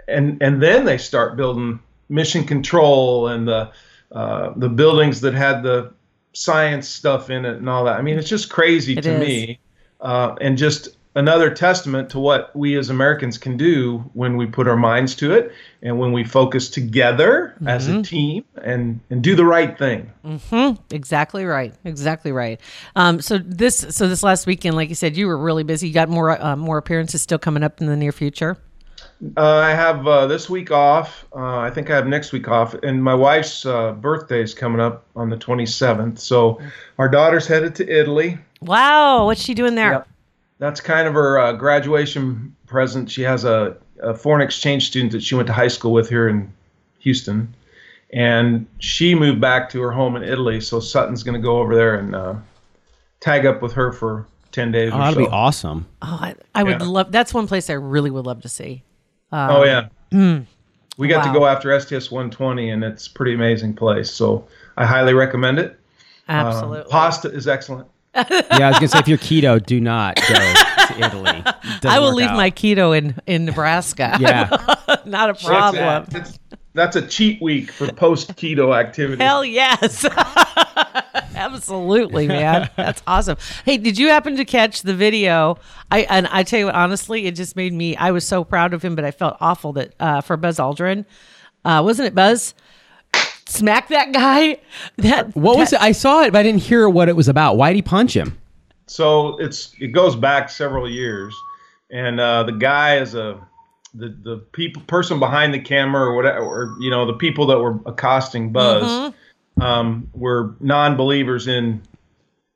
and 0.09 0.43
and 0.43 0.62
then 0.62 0.85
they 0.85 0.99
start 0.99 1.37
building 1.37 1.79
mission 2.09 2.45
control 2.45 3.29
and 3.29 3.47
the 3.49 3.71
uh, 4.12 4.53
the 4.57 4.69
buildings 4.69 5.21
that 5.21 5.35
had 5.35 5.62
the 5.62 5.93
science 6.33 6.88
stuff 6.88 7.31
in 7.31 7.45
it 7.45 7.57
and 7.57 7.69
all 7.69 7.85
that 7.85 7.99
i 7.99 8.03
mean 8.03 8.19
it's 8.19 8.29
just 8.29 8.50
crazy 8.50 8.97
It 8.97 9.03
to 9.03 9.11
is. 9.12 9.21
me 9.21 9.59
uh, 10.00 10.35
and 10.41 10.57
just 10.59 10.98
another 11.19 11.51
testament 11.51 12.09
to 12.11 12.19
what 12.19 12.55
we 12.55 12.77
as 12.79 12.91
Americans 12.91 13.37
can 13.39 13.57
do 13.57 13.99
when 14.15 14.37
we 14.37 14.47
put 14.47 14.69
our 14.69 14.77
minds 14.77 15.15
to 15.17 15.33
it 15.35 15.53
and 15.83 15.99
when 15.99 16.13
we 16.13 16.23
focus 16.25 16.71
together 16.71 17.55
as 17.67 17.89
Mm-hmm. 17.89 17.99
a 17.99 18.03
team 18.03 18.45
and 18.63 19.01
and 19.11 19.23
do 19.23 19.35
the 19.35 19.45
right 19.45 19.77
thing. 19.77 20.11
Mm-hmm. 20.25 20.81
Exactly 20.95 21.45
right. 21.45 21.75
Exactly 21.85 22.33
right. 22.33 22.61
Um, 22.97 23.21
so 23.21 23.39
this 23.39 23.79
so 23.91 24.09
this 24.09 24.23
last 24.23 24.47
weekend, 24.47 24.77
like 24.77 24.89
you 24.89 24.95
said, 24.95 25.17
you 25.17 25.27
were 25.27 25.39
really 25.39 25.65
busy. 25.65 25.89
You 25.89 25.95
got 25.95 26.09
more 26.09 26.41
uh, 26.41 26.57
more 26.57 26.79
appearances 26.79 27.21
still 27.23 27.39
coming 27.39 27.63
up 27.63 27.81
in 27.81 27.87
the 27.89 27.97
near 27.97 28.13
future. 28.13 28.57
Uh, 29.37 29.57
I 29.57 29.71
have 29.71 30.07
uh, 30.07 30.27
this 30.29 30.49
week 30.49 30.71
off. 30.71 31.27
Uh, 31.35 31.59
I 31.59 31.71
think 31.71 31.91
I 31.91 31.97
have 31.97 32.07
next 32.07 32.31
week 32.33 32.47
off, 32.47 32.75
and 32.85 33.03
my 33.03 33.15
wife's 33.15 33.67
uh, 33.67 33.93
birthday 33.93 34.41
is 34.43 34.55
coming 34.55 34.81
up 34.81 35.05
on 35.17 35.29
the 35.29 35.37
27th. 35.37 36.19
So 36.21 36.61
our 36.99 37.09
daughter's 37.09 37.47
headed 37.47 37.75
to 37.77 37.89
Italy. 37.89 38.39
Wow, 38.61 39.27
what's 39.27 39.41
she 39.43 39.55
doing 39.55 39.75
there? 39.75 39.93
Yep. 39.93 40.09
That's 40.59 40.81
kind 40.81 41.07
of 41.07 41.15
her 41.15 41.38
uh, 41.38 41.53
graduation 41.53 42.55
present. 42.67 43.11
She 43.11 43.23
has 43.23 43.45
a, 43.45 43.77
a 44.03 44.15
foreign 44.15 44.43
exchange 44.43 44.87
student 44.88 45.12
that 45.12 45.23
she 45.23 45.35
went 45.35 45.47
to 45.47 45.53
high 45.53 45.69
school 45.69 45.93
with 45.93 46.09
here 46.09 46.29
in 46.29 46.53
Houston, 47.00 47.55
and 48.12 48.67
she 48.81 49.15
moved 49.15 49.41
back 49.41 49.71
to 49.71 49.81
her 49.83 49.93
home 49.93 50.17
in 50.17 50.23
Italy. 50.25 50.61
So 50.61 50.81
Sutton's 50.81 51.23
going 51.23 51.41
to 51.41 51.45
go 51.45 51.59
over 51.59 51.75
there 51.75 51.95
and 51.97 52.15
uh, 52.15 52.35
tag 53.21 53.47
up 53.47 53.62
with 53.62 53.73
her 53.75 53.93
for 53.93 54.27
ten 54.50 54.73
days. 54.73 54.93
Oh, 54.93 54.97
or 54.97 54.99
that'd 55.00 55.15
so. 55.15 55.21
be 55.21 55.27
awesome. 55.29 55.87
Oh, 56.03 56.19
I, 56.21 56.35
I 56.55 56.65
would 56.65 56.81
Yeah. 56.81 56.87
love. 56.88 57.12
That's 57.12 57.33
one 57.33 57.47
place 57.47 57.71
I 57.71 57.75
really 57.75 58.11
would 58.11 58.27
love 58.27 58.43
to 58.43 58.49
see. 58.49 58.83
oh 59.33 59.62
yeah. 59.65 59.88
We 60.97 61.07
got 61.07 61.25
to 61.25 61.33
go 61.33 61.47
after 61.47 61.79
STS 61.79 62.11
120, 62.11 62.71
and 62.71 62.83
it's 62.83 63.07
a 63.07 63.12
pretty 63.12 63.33
amazing 63.35 63.75
place. 63.75 64.11
So 64.11 64.49
I 64.77 64.85
highly 64.85 65.15
recommend 65.15 65.61
it. 65.61 65.79
Um, 66.27 66.47
Absolutely. 66.47 66.91
pasta 66.91 67.29
is 67.31 67.47
excellent. 67.47 67.87
Yeah, 68.15 68.25
I 68.31 68.69
was 68.69 68.79
gonna 68.79 68.88
say 68.88 68.99
if 68.99 69.09
you're 69.09 69.19
keto, 69.19 69.65
do 69.65 69.81
not 69.81 70.17
go 70.17 70.35
to 70.35 70.95
Italy. 70.99 71.43
I 71.85 71.99
will 71.99 72.15
leave 72.15 72.29
out. 72.29 72.37
my 72.37 72.50
keto 72.50 72.97
in 72.97 73.17
in 73.27 73.45
Nebraska. 73.45 74.17
Yeah, 74.19 74.49
not 75.05 75.31
a 75.31 75.35
problem. 75.35 76.07
that's, 76.09 76.38
that's 76.75 76.97
a 76.97 77.07
cheat 77.07 77.41
week 77.41 77.71
for 77.71 77.93
post 77.93 78.35
keto 78.37 78.79
activity. 78.79 79.23
Hell 79.23 79.45
yes. 79.45 80.05
Absolutely, 81.35 82.27
man. 82.27 82.69
That's 82.77 83.03
awesome. 83.07 83.37
Hey, 83.65 83.77
did 83.77 83.97
you 83.97 84.09
happen 84.09 84.37
to 84.37 84.45
catch 84.45 84.83
the 84.83 84.95
video? 84.95 85.59
I 85.91 86.00
and 86.03 86.27
I 86.29 86.43
tell 86.43 86.59
you 86.59 86.67
what, 86.67 86.75
honestly, 86.75 87.27
it 87.27 87.37
just 87.37 87.57
made 87.57 87.73
me. 87.73 87.97
I 87.97 88.11
was 88.11 88.27
so 88.27 88.45
proud 88.45 88.75
of 88.75 88.83
him, 88.83 88.97
but 88.97 89.05
I 89.05 89.11
felt 89.12 89.37
awful 89.41 89.73
that 89.75 89.95
uh, 90.00 90.21
for 90.21 90.37
Buzz 90.37 90.59
Aldrin, 90.59 91.05
uh, 91.65 91.83
wasn't 91.85 92.09
it 92.09 92.15
Buzz? 92.15 92.55
Smack 93.49 93.88
that 93.88 94.12
guy. 94.12 94.59
That 94.99 95.35
What 95.35 95.57
was 95.57 95.73
it? 95.73 95.81
I 95.81 95.93
saw 95.93 96.23
it, 96.23 96.33
but 96.33 96.40
I 96.40 96.43
didn't 96.43 96.62
hear 96.62 96.88
what 96.88 97.09
it 97.09 97.17
was 97.17 97.28
about. 97.28 97.57
Why'd 97.57 97.76
he 97.76 97.83
punch 97.83 98.14
him? 98.14 98.38
So 98.87 99.38
it's 99.38 99.75
it 99.81 99.88
goes 99.88 100.17
back 100.17 100.50
several 100.50 100.88
years, 100.88 101.35
and 101.90 102.21
uh, 102.21 102.43
the 102.45 102.52
guy 102.52 102.99
is 102.99 103.14
a 103.14 103.40
the 103.95 104.09
the 104.23 104.37
people 104.52 104.83
person 104.83 105.19
behind 105.19 105.55
the 105.55 105.61
camera 105.61 106.02
or 106.02 106.14
whatever, 106.14 106.40
or 106.40 106.76
you 106.81 106.90
know 106.90 107.07
the 107.07 107.14
people 107.14 107.47
that 107.47 107.59
were 107.59 107.78
accosting 107.87 108.52
Buzz 108.52 109.14
um, 109.61 110.09
were 110.12 110.55
non-believers 110.61 111.49
in 111.49 111.83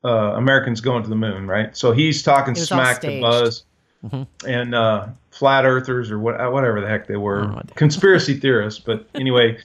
uh, 0.05 0.33
Americans 0.35 0.81
going 0.81 1.03
to 1.03 1.09
the 1.09 1.15
moon, 1.15 1.47
right? 1.47 1.75
So 1.75 1.91
he's 1.91 2.23
talking 2.23 2.55
It 2.55 2.59
was 2.59 2.71
all 2.71 2.79
smack 2.79 3.01
to 3.01 3.07
staged. 3.07 3.21
Buzz 3.21 3.63
and 4.45 4.75
uh, 4.75 5.07
flat 5.31 5.65
earthers 5.65 6.11
or 6.11 6.19
what, 6.19 6.35
whatever 6.51 6.81
the 6.81 6.87
heck 6.87 7.07
they 7.07 7.15
were, 7.15 7.61
conspiracy 7.75 8.33
theorists. 8.39 8.79
But 8.79 9.07
anyway, 9.15 9.57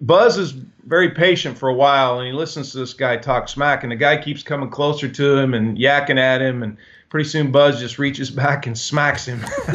Buzz 0.00 0.38
is 0.38 0.52
very 0.86 1.10
patient 1.10 1.56
for 1.56 1.68
a 1.68 1.74
while, 1.74 2.18
and 2.18 2.26
he 2.26 2.32
listens 2.32 2.72
to 2.72 2.78
this 2.78 2.92
guy 2.92 3.16
talk 3.16 3.48
smack, 3.48 3.82
and 3.82 3.92
the 3.92 3.96
guy 3.96 4.16
keeps 4.16 4.42
coming 4.42 4.70
closer 4.70 5.08
to 5.08 5.36
him 5.36 5.54
and 5.54 5.78
yakking 5.78 6.18
at 6.18 6.42
him, 6.42 6.62
and 6.62 6.76
pretty 7.08 7.28
soon 7.28 7.50
Buzz 7.50 7.80
just 7.80 7.98
reaches 7.98 8.30
back 8.42 8.66
and 8.66 8.76
smacks 8.76 9.26
him. 9.26 9.40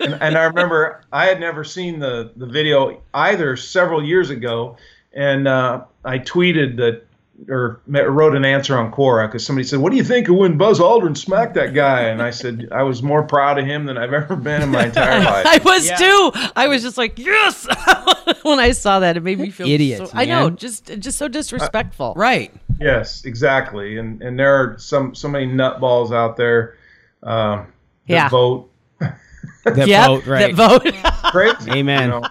and, 0.00 0.14
and 0.20 0.36
I 0.36 0.44
remember 0.44 1.02
I 1.12 1.26
had 1.26 1.40
never 1.40 1.64
seen 1.64 1.98
the 1.98 2.32
the 2.36 2.46
video 2.46 3.00
either 3.14 3.56
several 3.56 4.04
years 4.04 4.30
ago, 4.30 4.76
and 5.12 5.48
uh, 5.48 5.84
I 6.04 6.18
tweeted 6.18 6.76
that 6.76 7.06
or 7.48 7.80
wrote 7.86 8.36
an 8.36 8.44
answer 8.44 8.78
on 8.78 8.92
Quora 8.92 9.26
because 9.26 9.44
somebody 9.44 9.66
said, 9.66 9.80
"What 9.80 9.90
do 9.90 9.96
you 9.96 10.04
think 10.04 10.28
of 10.28 10.36
when 10.36 10.56
Buzz 10.56 10.78
Aldrin 10.80 11.16
smacked 11.16 11.54
that 11.54 11.74
guy?" 11.74 12.02
And 12.02 12.22
I 12.22 12.30
said, 12.30 12.68
"I 12.72 12.82
was 12.84 13.02
more 13.02 13.22
proud 13.24 13.58
of 13.58 13.66
him 13.66 13.84
than 13.86 13.98
I've 13.98 14.12
ever 14.12 14.36
been 14.36 14.62
in 14.62 14.70
my 14.70 14.84
entire 14.86 15.20
life." 15.22 15.44
I 15.46 15.60
was 15.64 15.90
too. 15.98 16.50
I 16.56 16.68
was 16.68 16.82
just 16.82 16.96
like, 16.96 17.18
yes. 17.18 17.66
when 18.42 18.58
I 18.60 18.70
saw 18.72 19.00
that, 19.00 19.16
it 19.16 19.22
made 19.22 19.38
me 19.38 19.50
feel 19.50 19.66
Idiots, 19.68 20.10
So, 20.12 20.16
I 20.18 20.24
know, 20.24 20.48
just 20.50 20.86
just 20.98 21.18
so 21.18 21.28
disrespectful. 21.28 22.14
Right. 22.16 22.52
Yes, 22.80 23.24
exactly. 23.24 23.98
And 23.98 24.22
and 24.22 24.38
there 24.38 24.54
are 24.54 24.78
some 24.78 25.14
so 25.14 25.28
many 25.28 25.46
nutballs 25.46 26.14
out 26.14 26.36
there 26.36 26.76
uh, 27.22 27.56
that 27.56 27.66
Yeah. 28.06 28.28
vote 28.28 28.70
That 29.64 29.88
Yep, 29.88 30.06
vote, 30.06 30.26
right. 30.26 30.54
That 30.56 30.82
vote. 30.82 31.30
crazy. 31.32 31.70
Amen. 31.72 32.02
You 32.12 32.20
know, 32.20 32.22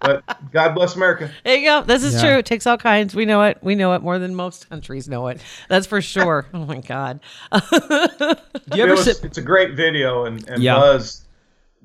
but 0.00 0.22
God 0.52 0.74
bless 0.74 0.94
America. 0.96 1.30
There 1.44 1.56
you 1.56 1.64
go. 1.66 1.82
This 1.82 2.02
is 2.04 2.14
Yeah. 2.14 2.20
true. 2.30 2.38
It 2.38 2.46
takes 2.46 2.66
all 2.66 2.76
kinds. 2.78 3.14
We 3.14 3.24
know 3.24 3.42
it. 3.42 3.58
We 3.62 3.74
know 3.74 3.94
it 3.94 4.02
more 4.02 4.18
than 4.18 4.34
most 4.34 4.68
countries 4.68 5.08
know 5.08 5.28
it. 5.28 5.40
That's 5.68 5.86
for 5.86 6.00
sure. 6.00 6.46
oh 6.54 6.64
my 6.66 6.80
God. 6.80 7.20
Do 7.52 7.58
you 7.70 8.30
It 8.72 8.78
ever 8.80 8.90
was- 8.92 9.04
sit? 9.04 9.24
it's 9.24 9.38
a 9.38 9.42
great 9.42 9.74
video, 9.74 10.24
and, 10.24 10.46
and 10.48 10.62
Yeah. 10.62 10.76
Buzz 10.76 11.22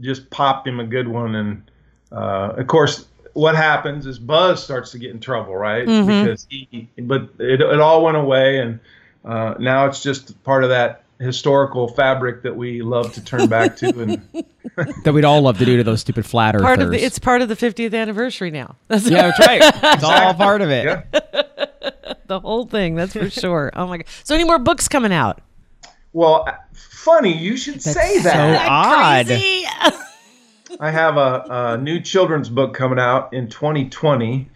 just 0.02 0.30
popped 0.30 0.68
him 0.68 0.80
a 0.80 0.86
good 0.86 1.08
one. 1.08 1.36
And 1.36 1.72
uh, 2.12 2.54
of 2.58 2.68
course, 2.68 3.08
what 3.34 3.56
happens 3.56 4.06
is 4.06 4.20
Buzz 4.20 4.64
starts 4.64 4.92
to 4.92 5.00
get 5.00 5.12
in 5.12 5.20
trouble, 5.20 5.56
right? 5.56 5.88
Mm-hmm. 5.88 6.24
Because 6.26 6.46
he, 6.50 6.90
but 7.00 7.30
it, 7.40 7.62
it 7.62 7.80
all 7.80 8.04
went 8.04 8.18
away, 8.18 8.60
and 8.60 8.80
uh, 9.26 9.56
now 9.60 9.86
it's 9.88 10.04
just 10.04 10.42
part 10.44 10.64
of 10.64 10.70
that 10.70 11.03
historical 11.24 11.88
fabric 11.88 12.44
that 12.44 12.56
we 12.56 12.82
love 12.82 13.14
to 13.14 13.24
turn 13.24 13.48
back 13.48 13.78
to. 13.78 14.00
And 14.00 14.22
That 15.04 15.14
we'd 15.14 15.26
all 15.26 15.42
love 15.42 15.60
to 15.60 15.66
do 15.66 15.78
to 15.78 15.84
those 15.84 16.02
stupid 16.02 16.26
flat 16.26 16.56
earthers. 16.56 16.66
Part 16.66 16.82
of 16.82 16.90
the, 16.90 17.04
it's 17.04 17.20
part 17.20 17.42
of 17.42 17.50
the 17.50 17.56
50th 17.56 17.94
anniversary 17.94 18.50
now. 18.50 18.76
That's 18.88 19.10
yeah, 19.10 19.30
that's 19.30 19.40
right. 19.40 19.62
It's 19.96 20.04
all 20.04 20.34
part 20.34 20.62
of 20.62 20.72
it. 20.72 20.86
yeah. 20.86 22.14
the 22.28 22.40
whole 22.40 22.66
thing. 22.66 22.96
That's 22.96 23.14
for 23.14 23.30
sure. 23.30 23.72
Oh 23.76 23.88
my 23.88 23.98
God. 23.98 24.08
So 24.24 24.34
any 24.34 24.44
more 24.44 24.60
books 24.60 24.88
coming 24.88 25.14
out? 25.14 25.42
Well, 26.12 26.46
uh, 26.48 26.54
funny 26.74 27.38
you 27.38 27.58
should 27.58 27.82
say 27.82 28.20
that. 28.20 28.24
so 28.24 28.30
that. 28.40 28.68
odd. 28.70 29.30
I 30.80 30.90
have 30.90 31.18
a, 31.18 31.46
a 31.50 31.78
new 31.78 32.00
children's 32.00 32.50
book 32.50 32.74
coming 32.74 33.00
out 33.00 33.34
in 33.34 33.50
2020. 33.50 34.50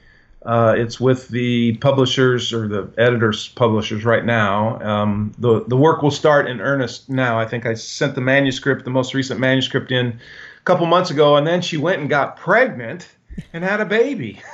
Uh, 0.44 0.76
it's 0.78 1.00
with 1.00 1.28
the 1.30 1.76
publishers 1.78 2.54
or 2.54 2.68
the 2.68 2.90
editors, 2.98 3.50
publishers 3.50 4.06
right 4.06 4.24
now. 4.24 4.80
Um, 4.82 5.34
the 5.40 5.66
the 5.66 5.76
work 5.76 6.02
will 6.02 6.12
start 6.12 6.48
in 6.48 6.62
earnest 6.62 7.10
now. 7.10 7.40
I 7.40 7.46
think 7.46 7.66
I 7.66 7.74
sent 7.74 8.16
the 8.16 8.22
manuscript, 8.22 8.86
the 8.86 8.92
most 8.92 9.14
recent 9.14 9.40
manuscript, 9.40 9.92
in 9.92 10.08
a 10.08 10.64
couple 10.64 10.86
months 10.86 11.10
ago, 11.10 11.36
and 11.36 11.46
then 11.46 11.62
she 11.62 11.78
went 11.78 12.02
and 12.02 12.10
got 12.10 12.38
pregnant 12.38 13.08
and 13.54 13.64
had 13.64 13.82
a 13.82 13.86
baby. 13.86 14.42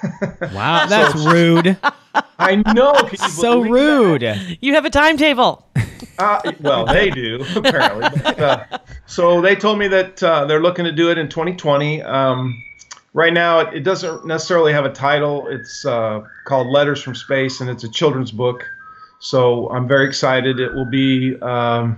Wow, 0.54 0.86
that's 0.86 1.16
rude. 1.16 1.78
I 2.38 2.56
know. 2.74 2.94
Can 2.94 3.10
you 3.12 3.30
so 3.30 3.64
believe 3.64 3.72
rude. 3.72 4.58
You 4.62 4.74
have 4.76 4.86
a 4.86 4.90
timetable. 4.90 5.68
Uh, 6.18 6.52
well, 6.60 6.86
they 6.86 7.10
do 7.10 7.44
apparently. 7.56 8.22
But, 8.22 8.40
uh, 8.40 8.66
so 9.06 9.42
they 9.42 9.56
told 9.56 9.80
me 9.80 9.88
that 9.88 10.22
uh, 10.22 10.46
they're 10.46 10.62
looking 10.62 10.86
to 10.86 10.92
do 10.92 11.10
it 11.10 11.18
in 11.18 11.30
2020. 11.30 12.02
Um, 12.04 12.64
right 13.14 13.34
now, 13.34 13.60
it, 13.60 13.74
it 13.76 13.84
doesn't 13.84 14.26
necessarily 14.26 14.74
have 14.74 14.86
a 14.86 14.92
title. 14.92 15.48
It's 15.48 15.86
uh, 15.86 16.24
called 16.46 16.68
Letters 16.68 17.02
from 17.02 17.16
Space, 17.16 17.62
and 17.62 17.70
it's 17.70 17.84
a 17.84 17.90
children's 17.90 18.32
book. 18.32 18.64
So 19.20 19.70
I'm 19.70 19.88
very 19.88 20.06
excited. 20.06 20.60
It 20.60 20.74
will 20.74 20.90
be, 20.90 21.40
um, 21.42 21.98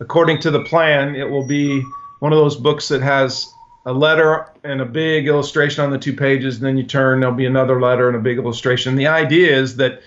according 0.00 0.40
to 0.40 0.50
the 0.50 0.62
plan, 0.64 1.14
it 1.14 1.28
will 1.28 1.46
be 1.46 1.82
one 2.18 2.32
of 2.32 2.38
those 2.38 2.56
books 2.56 2.88
that 2.88 3.00
has 3.00 3.52
a 3.86 3.92
letter 3.92 4.46
and 4.62 4.80
a 4.80 4.84
big 4.84 5.26
illustration 5.26 5.82
on 5.82 5.90
the 5.90 5.98
two 5.98 6.12
pages. 6.12 6.56
And 6.56 6.66
then 6.66 6.76
you 6.76 6.84
turn, 6.84 7.20
there'll 7.20 7.34
be 7.34 7.46
another 7.46 7.80
letter 7.80 8.08
and 8.08 8.16
a 8.16 8.20
big 8.20 8.38
illustration. 8.38 8.94
The 8.96 9.06
idea 9.06 9.56
is 9.56 9.76
that 9.76 10.02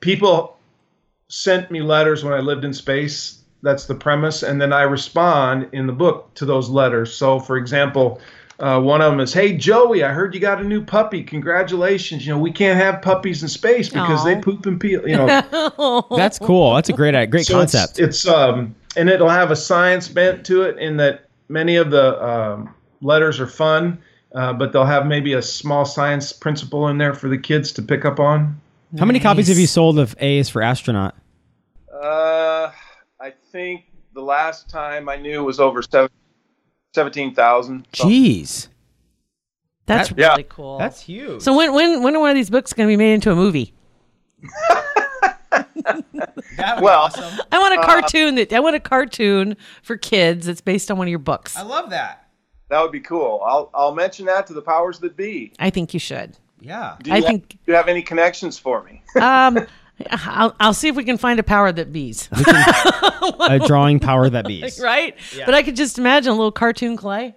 people 0.00 0.56
sent 1.28 1.70
me 1.70 1.82
letters 1.82 2.24
when 2.24 2.32
I 2.32 2.40
lived 2.40 2.64
in 2.64 2.72
space. 2.72 3.42
That's 3.62 3.86
the 3.86 3.94
premise. 3.94 4.42
And 4.42 4.60
then 4.60 4.72
I 4.72 4.82
respond 4.82 5.68
in 5.72 5.86
the 5.86 5.92
book 5.92 6.32
to 6.34 6.46
those 6.46 6.68
letters. 6.68 7.12
So, 7.14 7.38
for 7.38 7.56
example, 7.56 8.20
uh, 8.58 8.80
one 8.80 9.00
of 9.00 9.10
them 9.10 9.20
is, 9.20 9.32
Hey, 9.32 9.56
Joey, 9.56 10.04
I 10.04 10.12
heard 10.12 10.34
you 10.34 10.40
got 10.40 10.60
a 10.60 10.64
new 10.64 10.84
puppy. 10.84 11.22
Congratulations. 11.22 12.26
You 12.26 12.34
know, 12.34 12.38
we 12.38 12.52
can't 12.52 12.78
have 12.78 13.02
puppies 13.02 13.42
in 13.42 13.48
space 13.48 13.88
because 13.88 14.24
they 14.24 14.36
poop 14.36 14.66
and 14.66 14.80
peel. 14.80 15.06
You 15.08 15.16
know, 15.16 16.06
That's 16.16 16.38
cool. 16.38 16.74
That's 16.74 16.88
a 16.88 16.92
great, 16.92 17.14
uh, 17.14 17.26
great 17.26 17.46
so 17.46 17.54
concept. 17.54 17.98
It's, 17.98 18.26
um, 18.26 18.74
and 18.96 19.08
it'll 19.08 19.28
have 19.28 19.50
a 19.50 19.56
science 19.56 20.08
bent 20.08 20.46
to 20.46 20.62
it 20.62 20.78
in 20.78 20.96
that 20.98 21.28
many 21.48 21.76
of 21.76 21.90
the 21.90 22.24
um, 22.24 22.74
letters 23.00 23.40
are 23.40 23.46
fun, 23.46 24.02
uh, 24.34 24.52
but 24.52 24.72
they'll 24.72 24.84
have 24.84 25.06
maybe 25.06 25.32
a 25.34 25.42
small 25.42 25.84
science 25.84 26.32
principle 26.32 26.88
in 26.88 26.98
there 26.98 27.14
for 27.14 27.28
the 27.28 27.38
kids 27.38 27.72
to 27.72 27.82
pick 27.82 28.04
up 28.04 28.20
on. 28.20 28.60
How 28.98 29.06
many 29.06 29.20
copies 29.20 29.48
have 29.48 29.58
you 29.58 29.66
sold 29.66 29.98
of 29.98 30.14
A 30.20 30.38
is 30.38 30.50
for 30.50 30.62
astronaut? 30.62 31.16
Uh, 31.92 32.70
I 33.20 33.32
think 33.50 33.86
the 34.14 34.20
last 34.20 34.68
time 34.68 35.08
I 35.08 35.16
knew 35.16 35.42
was 35.44 35.60
over 35.60 35.82
seven, 35.82 36.10
17,000. 36.94 37.86
Jeez, 37.92 38.68
That's 39.86 40.08
That- 40.10 40.18
yeah. 40.18 40.28
really 40.30 40.46
cool. 40.48 40.78
that's 40.78 41.00
huge. 41.00 41.42
so 41.42 41.56
when 41.56 41.72
when 41.74 42.02
when 42.02 42.14
are 42.14 42.20
one 42.20 42.30
of 42.30 42.36
these 42.36 42.50
books 42.50 42.72
going 42.72 42.88
to 42.88 42.92
be 42.92 42.96
made 42.96 43.14
into 43.14 43.30
a 43.32 43.34
movie? 43.36 43.72
Well, 46.80 47.10
I 47.50 47.58
want 47.58 47.78
a 47.78 47.82
cartoon 47.84 48.36
that 48.36 48.52
I 48.52 48.60
want 48.60 48.76
a 48.76 48.80
cartoon 48.80 49.56
for 49.82 49.96
kids 49.96 50.46
that's 50.46 50.60
based 50.60 50.90
on 50.90 50.96
one 50.98 51.06
of 51.06 51.10
your 51.10 51.18
books. 51.18 51.56
I, 51.56 51.62
love 51.62 51.90
that. 51.90 52.28
that 52.68 52.80
would 52.80 52.92
be 52.92 53.00
cool. 53.00 53.42
I'll, 53.44 53.70
I'll 53.74 53.94
mention 53.94 54.26
that 54.26 54.46
to 54.46 54.52
the 54.54 54.62
powers 54.62 54.98
that 55.00 55.16
be. 55.16 55.52
I 55.58 55.70
think 55.70 55.92
you 55.92 56.00
should. 56.00 56.36
Yeah. 56.60 56.96
Do 57.02 57.10
you, 57.10 57.16
I 57.16 57.20
have, 57.20 57.26
think- 57.26 57.48
do 57.50 57.56
you 57.66 57.74
have 57.74 57.88
any 57.88 58.02
connections 58.02 58.58
for 58.58 58.82
me? 58.84 59.02
Um, 59.20 59.66
I'll 60.10 60.54
I'll 60.60 60.74
see 60.74 60.88
if 60.88 60.96
we 60.96 61.04
can 61.04 61.18
find 61.18 61.38
a 61.40 61.42
power 61.42 61.72
that 61.72 61.92
bees. 61.92 62.28
A 63.48 63.58
drawing 63.66 64.00
power 64.00 64.28
that 64.28 64.46
bees. 64.46 64.80
right? 64.82 65.16
But 65.44 65.54
I 65.54 65.62
could 65.62 65.76
just 65.76 65.98
imagine 65.98 66.32
a 66.32 66.34
little 66.34 66.52
cartoon 66.52 66.96
clay, 66.96 67.34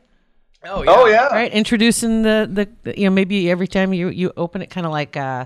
oh, 0.63 1.05
yeah. 1.07 1.27
right? 1.27 1.51
Introducing 1.51 2.23
the, 2.23 2.49
the 2.51 2.69
the- 2.83 2.99
you 2.99 3.05
know 3.05 3.11
maybe 3.11 3.49
every 3.49 3.67
time 3.67 3.93
you 3.93 4.09
you 4.09 4.31
open 4.37 4.61
it, 4.61 4.69
kind 4.69 4.85
of 4.85 4.91
like 4.91 5.15
uh, 5.15 5.45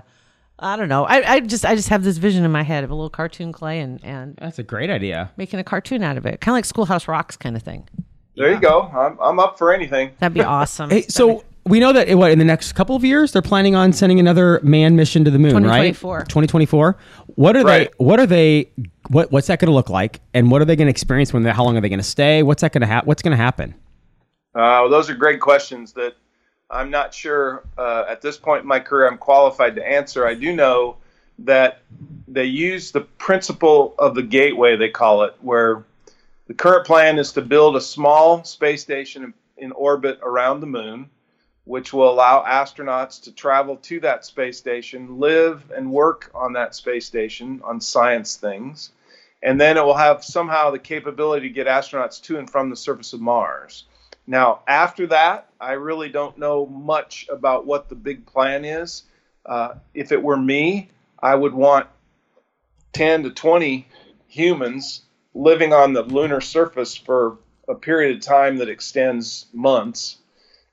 I 0.58 0.76
don't 0.76 0.88
know. 0.88 1.04
I, 1.04 1.34
I 1.34 1.40
just 1.40 1.64
I 1.64 1.74
just 1.74 1.88
have 1.88 2.04
this 2.04 2.18
vision 2.18 2.44
in 2.44 2.52
my 2.52 2.62
head 2.62 2.84
of 2.84 2.90
a 2.90 2.94
little 2.94 3.10
cartoon 3.10 3.52
clay 3.52 3.80
and 3.80 4.00
and 4.04 4.36
That's 4.36 4.58
a 4.58 4.62
great 4.62 4.90
idea. 4.90 5.30
making 5.36 5.60
a 5.60 5.64
cartoon 5.64 6.02
out 6.02 6.16
of 6.16 6.26
it, 6.26 6.40
kind 6.40 6.52
of 6.52 6.56
like 6.56 6.64
Schoolhouse 6.64 7.08
Rocks 7.08 7.36
kind 7.36 7.56
of 7.56 7.62
thing. 7.62 7.88
There 8.36 8.50
you 8.50 8.60
go. 8.60 8.82
I'm, 8.82 9.18
I'm 9.20 9.38
up 9.38 9.58
for 9.58 9.72
anything. 9.72 10.12
That'd 10.18 10.34
be 10.34 10.42
awesome. 10.42 10.88
Hey, 10.88 11.02
so 11.02 11.44
we 11.64 11.78
know 11.80 11.92
that 11.92 12.08
what 12.16 12.30
in 12.30 12.38
the 12.38 12.44
next 12.44 12.72
couple 12.72 12.96
of 12.96 13.04
years 13.04 13.32
they're 13.32 13.42
planning 13.42 13.74
on 13.74 13.92
sending 13.92 14.18
another 14.18 14.60
manned 14.62 14.96
mission 14.96 15.24
to 15.24 15.30
the 15.30 15.38
moon, 15.38 15.64
right? 15.64 15.94
2024. 15.94 16.20
2024. 16.20 16.96
What 17.26 17.56
are 17.56 17.62
Right. 17.64 17.90
they? 17.90 18.04
What 18.04 18.18
are 18.20 18.26
they? 18.26 18.70
What 19.08 19.30
What's 19.30 19.46
that 19.48 19.58
going 19.60 19.68
to 19.68 19.74
look 19.74 19.90
like? 19.90 20.20
And 20.34 20.50
what 20.50 20.62
are 20.62 20.64
they 20.64 20.76
going 20.76 20.86
to 20.86 20.90
experience 20.90 21.32
when 21.32 21.42
they? 21.42 21.50
How 21.50 21.64
long 21.64 21.76
are 21.76 21.80
they 21.80 21.88
going 21.88 21.98
to 22.00 22.04
stay? 22.04 22.42
What's 22.42 22.62
that 22.62 22.72
going 22.72 22.80
to 22.82 22.86
happen? 22.86 23.06
What's 23.06 23.22
going 23.22 23.36
to 23.36 23.42
happen? 23.42 23.74
Uh, 24.54 24.82
well, 24.82 24.88
those 24.88 25.08
are 25.10 25.14
great 25.14 25.40
questions 25.40 25.92
that 25.92 26.14
I'm 26.70 26.90
not 26.90 27.14
sure 27.14 27.64
uh, 27.78 28.04
at 28.08 28.20
this 28.22 28.36
point 28.36 28.62
in 28.62 28.66
my 28.68 28.80
career 28.80 29.08
I'm 29.08 29.18
qualified 29.18 29.76
to 29.76 29.86
answer. 29.86 30.26
I 30.26 30.34
do 30.34 30.54
know 30.54 30.96
that 31.40 31.82
they 32.26 32.44
use 32.44 32.90
the 32.90 33.00
principle 33.00 33.94
of 33.98 34.14
the 34.14 34.22
gateway, 34.22 34.76
they 34.76 34.88
call 34.88 35.22
it, 35.22 35.34
where 35.40 35.84
the 36.46 36.54
current 36.54 36.84
plan 36.86 37.18
is 37.18 37.32
to 37.32 37.42
build 37.42 37.76
a 37.76 37.80
small 37.80 38.42
space 38.44 38.82
station 38.82 39.24
in, 39.24 39.34
in 39.56 39.72
orbit 39.72 40.18
around 40.22 40.60
the 40.60 40.66
moon 40.66 41.08
which 41.70 41.92
will 41.92 42.10
allow 42.10 42.44
astronauts 42.44 43.22
to 43.22 43.30
travel 43.30 43.76
to 43.76 44.00
that 44.00 44.24
space 44.24 44.58
station, 44.58 45.20
live 45.20 45.70
and 45.70 45.88
work 45.88 46.28
on 46.34 46.54
that 46.54 46.74
space 46.74 47.06
station 47.06 47.60
on 47.62 47.80
science 47.80 48.34
things. 48.36 48.90
And 49.40 49.60
then 49.60 49.76
it 49.76 49.84
will 49.84 49.96
have 49.96 50.24
somehow 50.24 50.72
the 50.72 50.80
capability 50.80 51.46
to 51.46 51.54
get 51.54 51.68
astronauts 51.68 52.20
to 52.22 52.38
and 52.38 52.50
from 52.50 52.70
the 52.70 52.76
surface 52.76 53.12
of 53.12 53.20
Mars. 53.20 53.84
Now, 54.26 54.62
after 54.66 55.06
that, 55.06 55.48
I 55.60 55.74
really 55.74 56.08
don't 56.08 56.36
know 56.38 56.66
much 56.66 57.28
about 57.30 57.66
what 57.66 57.88
the 57.88 57.94
big 57.94 58.26
plan 58.26 58.64
is. 58.64 59.04
Uh, 59.46 59.74
if 59.94 60.10
it 60.10 60.20
were 60.20 60.36
me, 60.36 60.88
I 61.22 61.36
would 61.36 61.54
want 61.54 61.86
10 62.94 63.22
to 63.22 63.30
20 63.30 63.86
humans 64.26 65.02
living 65.34 65.72
on 65.72 65.92
the 65.92 66.02
lunar 66.02 66.40
surface 66.40 66.96
for 66.96 67.38
a 67.68 67.76
period 67.76 68.16
of 68.16 68.22
time 68.22 68.56
that 68.56 68.68
extends 68.68 69.46
months, 69.52 70.16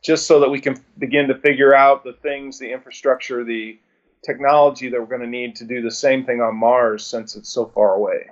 just 0.01 0.27
so 0.27 0.39
that 0.39 0.49
we 0.49 0.59
can 0.59 0.81
begin 0.97 1.27
to 1.27 1.35
figure 1.35 1.75
out 1.75 2.03
the 2.03 2.13
things, 2.13 2.59
the 2.59 2.71
infrastructure, 2.71 3.43
the 3.43 3.77
technology 4.25 4.89
that 4.89 4.99
we're 4.99 5.07
going 5.07 5.21
to 5.21 5.27
need 5.27 5.55
to 5.55 5.65
do 5.65 5.81
the 5.81 5.91
same 5.91 6.25
thing 6.25 6.41
on 6.41 6.55
Mars 6.55 7.05
since 7.05 7.35
it's 7.35 7.49
so 7.49 7.65
far 7.65 7.95
away. 7.95 8.29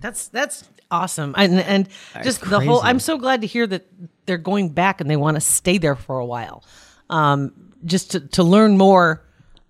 That's 0.00 0.28
that's 0.28 0.68
awesome, 0.90 1.34
and 1.36 1.60
and 1.60 1.88
just 2.24 2.40
the 2.40 2.60
whole. 2.60 2.80
I'm 2.82 2.98
so 2.98 3.16
glad 3.16 3.42
to 3.42 3.46
hear 3.46 3.68
that 3.68 3.86
they're 4.26 4.36
going 4.36 4.70
back 4.70 5.00
and 5.00 5.08
they 5.08 5.16
want 5.16 5.36
to 5.36 5.40
stay 5.40 5.78
there 5.78 5.94
for 5.94 6.18
a 6.18 6.26
while, 6.26 6.64
um, 7.08 7.72
just 7.84 8.10
to 8.12 8.20
to 8.20 8.42
learn 8.42 8.76
more 8.76 9.22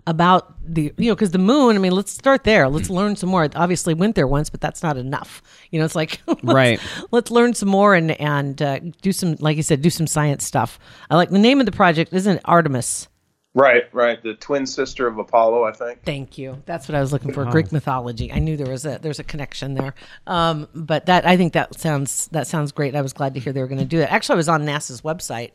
about 0.06 0.54
the 0.64 0.92
you 0.96 1.08
know 1.10 1.14
because 1.14 1.30
the 1.30 1.38
moon. 1.38 1.76
I 1.76 1.78
mean, 1.78 1.92
let's 1.92 2.12
start 2.12 2.44
there. 2.44 2.68
Let's 2.68 2.90
learn 2.90 3.16
some 3.16 3.28
more. 3.30 3.44
It 3.44 3.54
obviously, 3.56 3.94
went 3.94 4.14
there 4.16 4.26
once, 4.26 4.50
but 4.50 4.60
that's 4.60 4.82
not 4.82 4.96
enough. 4.96 5.42
You 5.70 5.78
know, 5.78 5.84
it's 5.84 5.94
like 5.94 6.20
let's- 6.26 6.42
Right. 6.44 6.80
Let's 7.10 7.30
learn 7.30 7.54
some 7.54 7.68
more 7.68 7.94
and 7.94 8.12
and 8.20 8.60
uh, 8.60 8.80
do 9.00 9.12
some 9.12 9.36
like 9.40 9.56
you 9.56 9.62
said, 9.62 9.82
do 9.82 9.90
some 9.90 10.06
science 10.06 10.44
stuff. 10.44 10.78
I 11.10 11.16
like 11.16 11.30
the 11.30 11.38
name 11.38 11.60
of 11.60 11.66
the 11.66 11.72
project. 11.72 12.12
Isn't 12.12 12.36
it 12.36 12.42
Artemis? 12.44 13.08
Right, 13.54 13.82
right. 13.92 14.22
The 14.22 14.32
twin 14.32 14.64
sister 14.64 15.06
of 15.06 15.18
Apollo, 15.18 15.64
I 15.64 15.72
think. 15.72 16.02
Thank 16.04 16.38
you. 16.38 16.62
That's 16.64 16.88
what 16.88 16.94
I 16.94 17.00
was 17.02 17.12
looking 17.12 17.34
for. 17.34 17.44
Greek 17.44 17.70
mythology. 17.70 18.32
I 18.32 18.38
knew 18.38 18.56
there 18.56 18.70
was 18.72 18.86
a 18.86 18.98
there's 18.98 19.18
a 19.18 19.24
connection 19.24 19.74
there. 19.74 19.94
Um, 20.26 20.68
but 20.74 21.04
that 21.04 21.26
I 21.26 21.36
think 21.36 21.52
that 21.52 21.78
sounds 21.78 22.28
that 22.28 22.46
sounds 22.46 22.72
great. 22.72 22.96
I 22.96 23.02
was 23.02 23.12
glad 23.12 23.34
to 23.34 23.40
hear 23.40 23.52
they 23.52 23.60
were 23.60 23.66
going 23.68 23.78
to 23.78 23.84
do 23.84 23.98
that. 23.98 24.10
Actually, 24.10 24.34
I 24.34 24.36
was 24.38 24.48
on 24.48 24.62
NASA's 24.64 25.02
website 25.02 25.50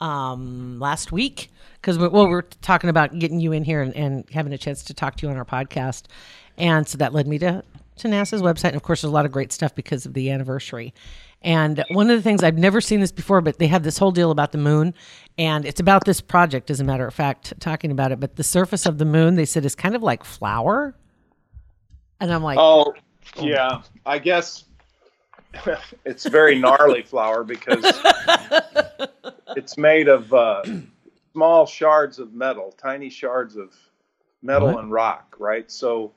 um, 0.00 0.78
last 0.78 1.12
week 1.12 1.50
because 1.74 1.98
we, 1.98 2.08
well, 2.08 2.26
we 2.26 2.32
were 2.32 2.46
talking 2.62 2.90
about 2.90 3.18
getting 3.18 3.40
you 3.40 3.52
in 3.52 3.64
here 3.64 3.82
and, 3.82 3.94
and 3.94 4.28
having 4.30 4.52
a 4.52 4.58
chance 4.58 4.82
to 4.84 4.94
talk 4.94 5.16
to 5.16 5.26
you 5.26 5.30
on 5.30 5.36
our 5.36 5.44
podcast, 5.44 6.04
and 6.58 6.86
so 6.86 6.98
that 6.98 7.12
led 7.12 7.26
me 7.26 7.38
to 7.38 7.62
to 7.96 8.08
NASA's 8.08 8.42
website. 8.42 8.68
And 8.68 8.76
of 8.76 8.82
course, 8.82 9.02
there's 9.02 9.10
a 9.10 9.14
lot 9.14 9.24
of 9.24 9.32
great 9.32 9.52
stuff 9.52 9.74
because 9.74 10.04
of 10.04 10.14
the 10.14 10.30
anniversary. 10.30 10.92
And 11.42 11.84
one 11.90 12.10
of 12.10 12.16
the 12.16 12.22
things 12.22 12.42
I've 12.42 12.58
never 12.58 12.80
seen 12.80 13.00
this 13.00 13.12
before, 13.12 13.40
but 13.40 13.58
they 13.58 13.68
have 13.68 13.82
this 13.82 13.98
whole 13.98 14.10
deal 14.10 14.30
about 14.30 14.52
the 14.52 14.58
moon, 14.58 14.94
and 15.38 15.64
it's 15.64 15.80
about 15.80 16.04
this 16.04 16.20
project, 16.20 16.70
as 16.70 16.80
a 16.80 16.84
matter 16.84 17.06
of 17.06 17.14
fact, 17.14 17.54
talking 17.60 17.90
about 17.90 18.10
it. 18.12 18.20
But 18.20 18.36
the 18.36 18.42
surface 18.42 18.86
of 18.86 18.98
the 18.98 19.04
moon, 19.04 19.36
they 19.36 19.44
said, 19.44 19.64
is 19.64 19.74
kind 19.74 19.94
of 19.94 20.02
like 20.02 20.24
flour. 20.24 20.94
And 22.20 22.32
I'm 22.32 22.42
like, 22.42 22.58
Oh, 22.58 22.94
yeah. 23.40 23.82
I 24.04 24.18
guess 24.18 24.64
it's 26.04 26.26
very 26.26 26.58
gnarly 26.58 27.02
flour 27.02 27.44
because 27.44 27.84
it's 29.56 29.76
made 29.76 30.08
of 30.08 30.32
uh, 30.32 30.62
small 31.32 31.66
shards 31.66 32.18
of 32.18 32.34
metal, 32.34 32.74
tiny 32.78 33.10
shards 33.10 33.56
of 33.56 33.74
metal 34.42 34.68
What? 34.68 34.80
and 34.80 34.92
rock, 34.92 35.34
right? 35.38 35.70
So, 35.70 36.12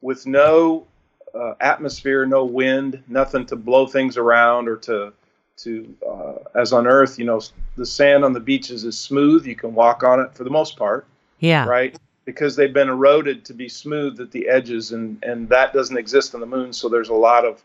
with 0.00 0.26
no 0.26 0.86
uh, 1.34 1.54
atmosphere, 1.60 2.26
no 2.26 2.44
wind, 2.44 3.02
nothing 3.08 3.46
to 3.46 3.56
blow 3.56 3.86
things 3.86 4.16
around 4.16 4.68
or 4.68 4.76
to 4.76 5.12
to 5.58 5.94
uh, 6.08 6.58
as 6.58 6.72
on 6.72 6.86
Earth, 6.86 7.18
you 7.18 7.24
know, 7.24 7.40
the 7.76 7.86
sand 7.86 8.24
on 8.24 8.32
the 8.32 8.40
beaches 8.40 8.84
is 8.84 8.98
smooth. 8.98 9.46
You 9.46 9.56
can 9.56 9.74
walk 9.74 10.02
on 10.02 10.20
it 10.20 10.34
for 10.34 10.44
the 10.44 10.50
most 10.50 10.76
part 10.76 11.06
yeah, 11.42 11.66
right? 11.66 11.98
Because 12.24 12.54
they've 12.54 12.72
been 12.72 12.88
eroded 12.88 13.44
to 13.46 13.52
be 13.52 13.68
smooth 13.68 14.20
at 14.20 14.30
the 14.30 14.48
edges, 14.48 14.92
and 14.92 15.22
and 15.24 15.48
that 15.48 15.72
doesn't 15.72 15.96
exist 15.96 16.34
on 16.34 16.40
the 16.40 16.46
moon. 16.46 16.72
So 16.72 16.88
there's 16.88 17.08
a 17.08 17.14
lot 17.14 17.44
of 17.44 17.62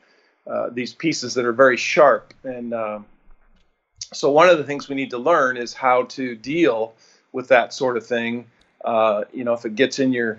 uh, 0.47 0.69
these 0.71 0.93
pieces 0.93 1.35
that 1.35 1.45
are 1.45 1.53
very 1.53 1.77
sharp, 1.77 2.33
and 2.43 2.73
um 2.73 3.05
so 4.13 4.31
one 4.31 4.49
of 4.49 4.57
the 4.57 4.63
things 4.63 4.87
we 4.89 4.95
need 4.95 5.09
to 5.11 5.17
learn 5.17 5.57
is 5.57 5.73
how 5.73 6.03
to 6.03 6.35
deal 6.35 6.93
with 7.33 7.47
that 7.49 7.73
sort 7.73 7.97
of 7.97 8.05
thing. 8.05 8.45
Uh, 8.85 9.23
you 9.33 9.43
know, 9.43 9.53
if 9.53 9.65
it 9.65 9.75
gets 9.75 9.99
in 9.99 10.13
your 10.13 10.37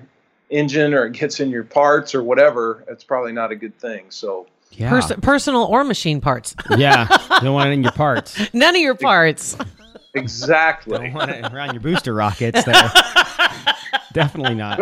engine 0.51 0.95
or 0.95 1.05
it 1.07 1.13
gets 1.13 1.41
in 1.41 1.51
your 1.51 1.65
parts 1.65 2.15
or 2.15 2.23
whatever, 2.23 2.85
it's 2.89 3.05
probably 3.05 3.33
not 3.33 3.51
a 3.53 3.57
good 3.57 3.79
thing. 3.79 4.07
So 4.09 4.47
Yeah. 4.71 4.89
Pers- 4.91 5.13
personal 5.21 5.65
or 5.65 5.85
machine 5.85 6.21
parts. 6.21 6.55
yeah. 6.79 7.07
You 7.35 7.41
don't 7.43 7.55
want 7.55 7.69
it 7.71 7.73
in 7.73 7.83
your 7.83 7.93
parts. 7.93 8.39
None 8.55 8.75
of 8.75 8.81
your 8.81 8.95
parts. 8.95 9.57
exactly. 10.15 10.99
Don't 10.99 11.13
want 11.13 11.31
it 11.31 11.53
around 11.53 11.75
your 11.75 11.83
booster 11.83 12.15
rockets 12.15 12.65
there. 12.65 12.91
Definitely 14.15 14.55
not. 14.55 14.81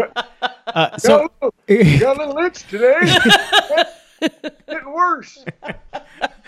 Uh, 0.68 0.96
so, 0.98 1.29
got 1.40 1.50
a 1.68 2.27
little 2.27 2.38
itch 2.38 2.66
today. 2.68 3.00
Getting 4.68 4.92
worse. 4.92 5.44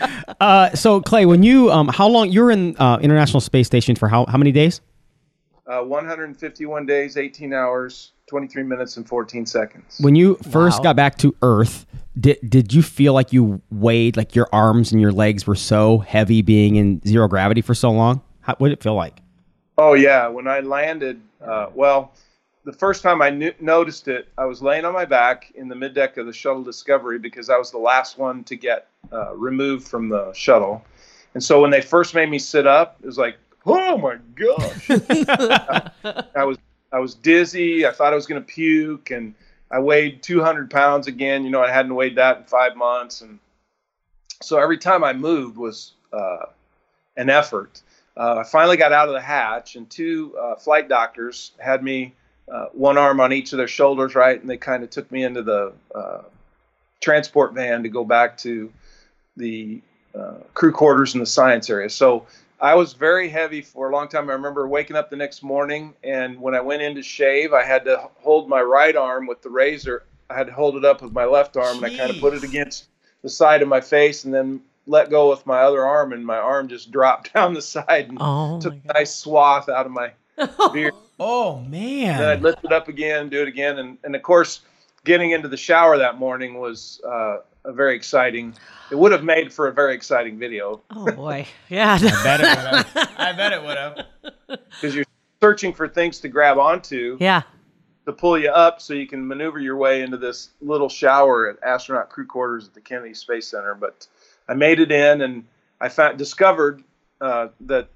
uh, 0.40 0.70
so 0.70 1.00
Clay, 1.00 1.26
when 1.26 1.42
you, 1.42 1.70
um, 1.70 1.88
how 1.88 2.08
long 2.08 2.30
you 2.30 2.42
were 2.42 2.50
in 2.50 2.76
uh, 2.78 2.98
International 3.00 3.40
Space 3.40 3.66
Station 3.66 3.96
for 3.96 4.08
how 4.08 4.26
how 4.26 4.38
many 4.38 4.52
days? 4.52 4.80
Uh, 5.66 5.82
151 5.82 6.87
days, 6.87 7.16
18 7.18 7.52
hours, 7.52 8.12
23 8.28 8.62
minutes, 8.62 8.96
and 8.96 9.06
14 9.06 9.44
seconds. 9.44 9.98
When 10.00 10.14
you 10.14 10.37
first 10.50 10.78
Wow. 10.78 10.84
got 10.84 10.96
back 10.96 11.18
to 11.18 11.34
Earth, 11.42 11.84
did 12.18 12.38
did 12.48 12.72
you 12.72 12.82
feel 12.82 13.12
like 13.12 13.32
you 13.32 13.61
weighed 13.70 14.16
like 14.16 14.34
your 14.34 14.48
arms 14.52 14.92
and 14.92 15.00
your 15.00 15.12
legs 15.12 15.46
were 15.46 15.54
so 15.54 15.98
heavy 15.98 16.40
being 16.42 16.76
in 16.76 17.02
zero 17.06 17.28
gravity 17.28 17.61
for 17.61 17.74
so 17.74 17.90
long? 17.90 18.22
How, 18.40 18.54
what 18.56 18.68
did 18.68 18.78
it 18.78 18.82
feel 18.82 18.94
like? 18.94 19.20
Oh 19.76 19.92
yeah, 19.92 20.26
when 20.28 20.48
I 20.48 20.61
landed, 20.61 21.20
uh, 21.40 21.66
well, 21.74 22.12
the 22.68 22.76
first 22.76 23.02
time 23.02 23.22
I 23.22 23.31
knew, 23.31 23.54
noticed 23.61 24.09
it, 24.09 24.28
I 24.37 24.44
was 24.44 24.61
laying 24.61 24.85
on 24.85 24.92
my 24.92 25.07
back 25.07 25.50
in 25.54 25.68
the 25.68 25.74
middeck 25.74 26.18
of 26.18 26.26
the 26.26 26.35
shuttle 26.35 26.62
Discovery 26.62 27.18
because 27.18 27.48
I 27.48 27.57
was 27.57 27.70
the 27.70 27.78
last 27.78 28.18
one 28.18 28.44
to 28.44 28.57
get 28.57 28.88
uh, 29.11 29.35
removed 29.35 29.88
from 29.88 30.11
the 30.11 30.31
shuttle, 30.35 30.85
and 31.33 31.42
so 31.42 31.62
when 31.62 31.70
they 31.70 31.81
first 31.81 32.14
made 32.14 32.28
me 32.28 32.38
sit 32.38 32.66
up, 32.66 32.98
it 33.02 33.07
was 33.07 33.16
like, 33.16 33.38
oh 33.64 33.96
my 33.96 34.18
gosh, 34.35 34.90
I 36.37 36.44
was 36.44 36.59
I 36.92 36.98
was 36.98 37.14
dizzy. 37.14 37.87
I 37.87 37.90
thought 37.90 38.12
I 38.12 38.16
was 38.16 38.26
going 38.26 38.42
to 38.42 38.46
puke, 38.46 39.12
and 39.12 39.35
I 39.70 39.78
weighed 39.78 40.22
200 40.22 40.70
pounds 40.70 41.07
again. 41.07 41.44
You 41.44 41.50
know, 41.50 41.62
I 41.62 41.70
hadn't 41.70 41.94
weighed 41.94 42.16
that 42.16 42.37
in 42.37 42.44
five 42.44 42.76
months, 42.76 43.22
and 43.22 43.38
so 44.42 44.59
every 44.59 44.76
time 44.76 45.02
I 45.02 45.14
moved 45.14 45.57
was 45.57 45.92
uh, 46.12 46.44
an 47.16 47.31
effort. 47.31 47.81
Uh, 48.14 48.40
I 48.40 48.42
finally 48.42 48.76
got 48.76 48.92
out 48.92 49.09
of 49.09 49.14
the 49.14 49.22
hatch, 49.22 49.76
and 49.76 49.88
two 49.88 50.37
uh, 50.38 50.57
flight 50.57 50.90
doctors 50.90 51.52
had 51.59 51.83
me 51.83 52.14
uh, 52.52 52.66
one 52.72 52.98
arm 52.98 53.20
on 53.20 53.32
each 53.32 53.52
of 53.52 53.58
their 53.58 53.68
shoulders, 53.68 54.14
right, 54.14 54.40
and 54.40 54.48
they 54.48 54.56
kind 54.56 54.82
of 54.82 54.90
took 54.90 55.11
me 55.11 55.24
into 55.24 55.42
the 55.42 55.72
uh, 55.94 56.22
transport 57.00 57.54
van 57.54 57.82
to 57.82 57.88
go 57.88 58.04
back 58.04 58.38
to 58.38 58.72
the 59.37 59.80
uh, 60.14 60.34
crew 60.54 60.72
quarters 60.72 61.14
in 61.14 61.20
the 61.20 61.26
science 61.26 61.70
area. 61.70 61.88
So 61.90 62.26
I 62.61 62.74
was 62.74 62.92
very 62.92 63.28
heavy 63.28 63.61
for 63.61 63.88
a 63.88 63.92
long 63.92 64.08
time. 64.08 64.28
I 64.30 64.32
remember 64.32 64.66
waking 64.66 64.96
up 64.96 65.11
the 65.11 65.16
next 65.16 65.42
morning, 65.42 65.94
and 66.02 66.40
when 66.40 66.54
I 66.54 66.61
went 66.61 66.82
in 66.82 66.94
to 66.96 67.02
shave, 67.02 67.52
I 67.52 67.64
had 67.64 67.84
to 67.84 68.08
hold 68.20 68.48
my 68.48 68.61
right 68.62 68.96
arm 68.96 69.26
with 69.26 69.42
the 69.42 69.50
razor. 69.50 70.02
I 70.30 70.34
had 70.34 70.48
to 70.48 70.52
hold 70.52 70.76
it 70.76 70.84
up 70.84 71.00
with 71.02 71.12
my 71.12 71.24
left 71.24 71.56
arm, 71.56 71.76
and 71.82 71.87
I 71.87 71.96
kind 71.96 72.11
of 72.11 72.18
put 72.18 72.34
it 72.34 72.42
against 72.44 72.87
the 73.22 73.30
side 73.30 73.62
of 73.62 73.68
my 73.68 73.80
face, 73.80 74.24
and 74.24 74.34
then 74.34 74.61
let 74.87 75.11
go 75.11 75.30
with 75.30 75.46
my 75.46 75.61
other 75.61 75.84
arm, 75.84 76.12
and 76.12 76.24
my 76.24 76.38
arm 76.38 76.68
just 76.68 76.90
dropped 76.90 77.32
down 77.34 77.54
the 77.54 77.62
side 77.62 78.08
and 78.08 78.18
Oh, 78.20 78.61
took 78.61 78.74
a 78.74 78.92
nice 78.94 79.14
swath 79.14 79.68
out 79.68 79.87
of 79.87 79.92
my 79.92 80.12
beard. 80.72 80.94
Oh 81.18 81.61
man! 81.61 82.18
Then 82.18 82.28
I'd 82.28 82.42
lift 82.42 82.64
it 82.64 82.72
up 82.72 82.88
again, 82.88 83.28
do 83.28 83.42
it 83.42 83.48
again, 83.48 83.78
and, 83.78 83.98
and 84.04 84.14
of 84.14 84.22
course, 84.22 84.61
getting 85.04 85.33
into 85.33 85.48
the 85.48 85.57
shower 85.57 85.98
that 85.98 86.18
morning 86.18 86.59
was 86.61 87.00
uh, 87.07 87.38
a 87.64 87.72
very 87.72 87.94
exciting. 87.94 88.54
It 88.90 88.98
would 88.98 89.12
have 89.12 89.24
made 89.24 89.52
for 89.52 89.68
a 89.68 89.72
very 89.72 89.94
exciting 89.94 90.38
video 90.38 90.81
Oh 90.90 91.12
boy. 91.12 91.46
Yeah. 91.68 91.98
I 92.00 92.22
bet 92.24 92.40
it 92.40 92.42
would 92.42 92.96
have. 92.96 93.14
I 93.18 93.33
bet 93.33 93.52
it 93.52 93.62
would 93.62 93.76
have. 93.76 94.07
because 94.46 94.94
you're 94.94 95.04
searching 95.40 95.72
for 95.72 95.88
things 95.88 96.20
to 96.20 96.28
grab 96.28 96.59
onto 96.59 97.16
yeah. 97.20 97.42
to 98.07 98.12
pull 98.12 98.38
you 98.38 98.50
up 98.50 98.81
so 98.81 98.94
you 98.94 99.07
can 99.07 99.26
maneuver 99.26 99.59
your 99.59 99.76
way 99.76 100.02
into 100.02 100.16
this 100.16 100.50
little 100.61 100.88
shower 100.88 101.48
at 101.48 101.57
astronaut 101.62 102.09
crew 102.09 102.26
quarters 102.26 102.68
at 102.68 102.74
the 102.74 102.81
Kennedy 102.81 103.14
Space 103.14 103.48
Center. 103.48 103.74
But 103.74 104.07
I 104.48 104.54
made 104.54 104.81
it 104.81 104.90
in, 104.90 105.20
and 105.20 105.44
I 105.81 105.90
found 105.90 106.18
discovered 106.18 106.83
uh, 107.20 107.48
that 107.61 107.88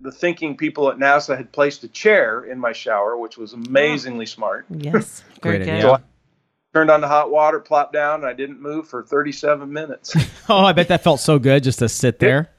the 0.00 0.12
thinking 0.12 0.56
people 0.56 0.90
at 0.90 0.96
NASA 0.98 1.36
had 1.36 1.52
placed 1.52 1.84
a 1.84 1.88
chair 1.88 2.44
in 2.44 2.58
my 2.58 2.72
shower, 2.72 3.16
which 3.16 3.36
was 3.36 3.52
amazingly 3.52 4.26
smart. 4.26 4.66
Yes. 4.70 5.22
Very 5.42 5.58
Great 5.58 5.66
good. 5.66 5.68
idea. 5.74 5.82
So 5.82 5.94
I 5.94 6.00
turned 6.72 6.90
on 6.90 7.00
the 7.00 7.08
hot 7.08 7.30
water, 7.30 7.60
plopped 7.60 7.92
down, 7.92 8.20
and 8.20 8.26
I 8.28 8.32
didn't 8.32 8.60
move 8.62 8.88
for 8.88 9.02
37 9.02 9.72
minutes. 9.72 10.14
Oh, 10.48 10.64
I 10.64 10.72
bet 10.72 10.88
that 10.88 11.04
felt 11.04 11.20
so 11.20 11.38
good 11.38 11.62
just 11.62 11.78
to 11.78 11.88
sit 11.88 12.18
there. 12.18 12.50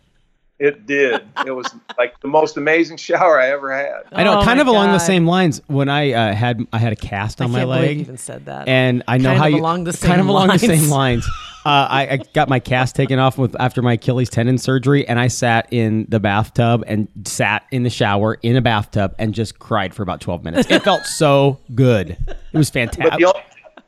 it 0.60 0.86
did. 0.86 1.24
It 1.46 1.52
was 1.52 1.66
like 1.98 2.18
the 2.22 2.28
most 2.30 2.56
amazing 2.56 2.96
shower 2.98 3.38
I 3.42 3.50
ever 3.50 3.76
had. 3.76 4.04
I 4.14 4.24
know, 4.24 4.40
Oh 4.40 4.44
kind 4.46 4.58
my 4.58 4.62
of 4.62 4.68
along 4.68 4.92
the 4.94 5.00
same 5.00 5.26
lines. 5.26 5.62
When 5.68 5.90
I 5.90 6.14
uh, 6.14 6.34
had 6.34 6.66
I 6.72 6.78
had 6.78 6.94
a 6.94 6.96
cast 6.96 7.42
I 7.42 7.46
on 7.46 7.52
my 7.52 7.60
can't 7.60 7.70
believe 7.70 7.82
you 7.84 7.88
leg, 7.90 7.98
even 8.00 8.18
said 8.18 8.46
that. 8.46 8.70
and 8.70 9.04
I 9.10 9.18
know 9.18 9.30
Kind 9.30 9.40
how 9.40 9.46
of 9.48 9.52
you 9.52 9.58
along 9.60 9.84
the 9.84 9.92
same 9.94 10.08
kind 10.10 10.22
of 10.22 10.26
same 10.26 10.30
along 10.30 10.48
the 10.50 10.60
same 10.60 10.90
lines. 10.90 11.28
Uh, 11.64 11.88
I, 11.90 12.08
I 12.12 12.18
got 12.34 12.50
my 12.50 12.60
cast 12.60 12.96
taken 12.96 13.20
off 13.20 13.38
with 13.38 13.56
after 13.60 13.82
my 13.84 13.94
Achilles 13.94 14.30
tendon 14.30 14.58
surgery, 14.58 15.08
and 15.08 15.20
I 15.20 15.28
sat 15.28 15.72
in 15.72 16.08
the 16.10 16.20
bathtub 16.20 16.84
and 16.88 17.08
sat 17.26 17.66
in 17.72 17.84
the 17.84 17.90
shower 17.92 18.40
in 18.42 18.56
a 18.56 18.62
bathtub 18.62 19.14
and 19.20 19.32
just 19.34 19.60
cried 19.60 19.94
for 19.94 20.02
about 20.02 20.22
twelve 20.22 20.44
minutes. 20.44 20.70
It 20.72 20.82
felt 20.84 21.04
so 21.06 21.60
good. 21.76 22.18
It 22.28 22.58
was 22.58 22.70
fantastic. 22.72 23.20
the, 23.20 23.26
only, 23.26 23.42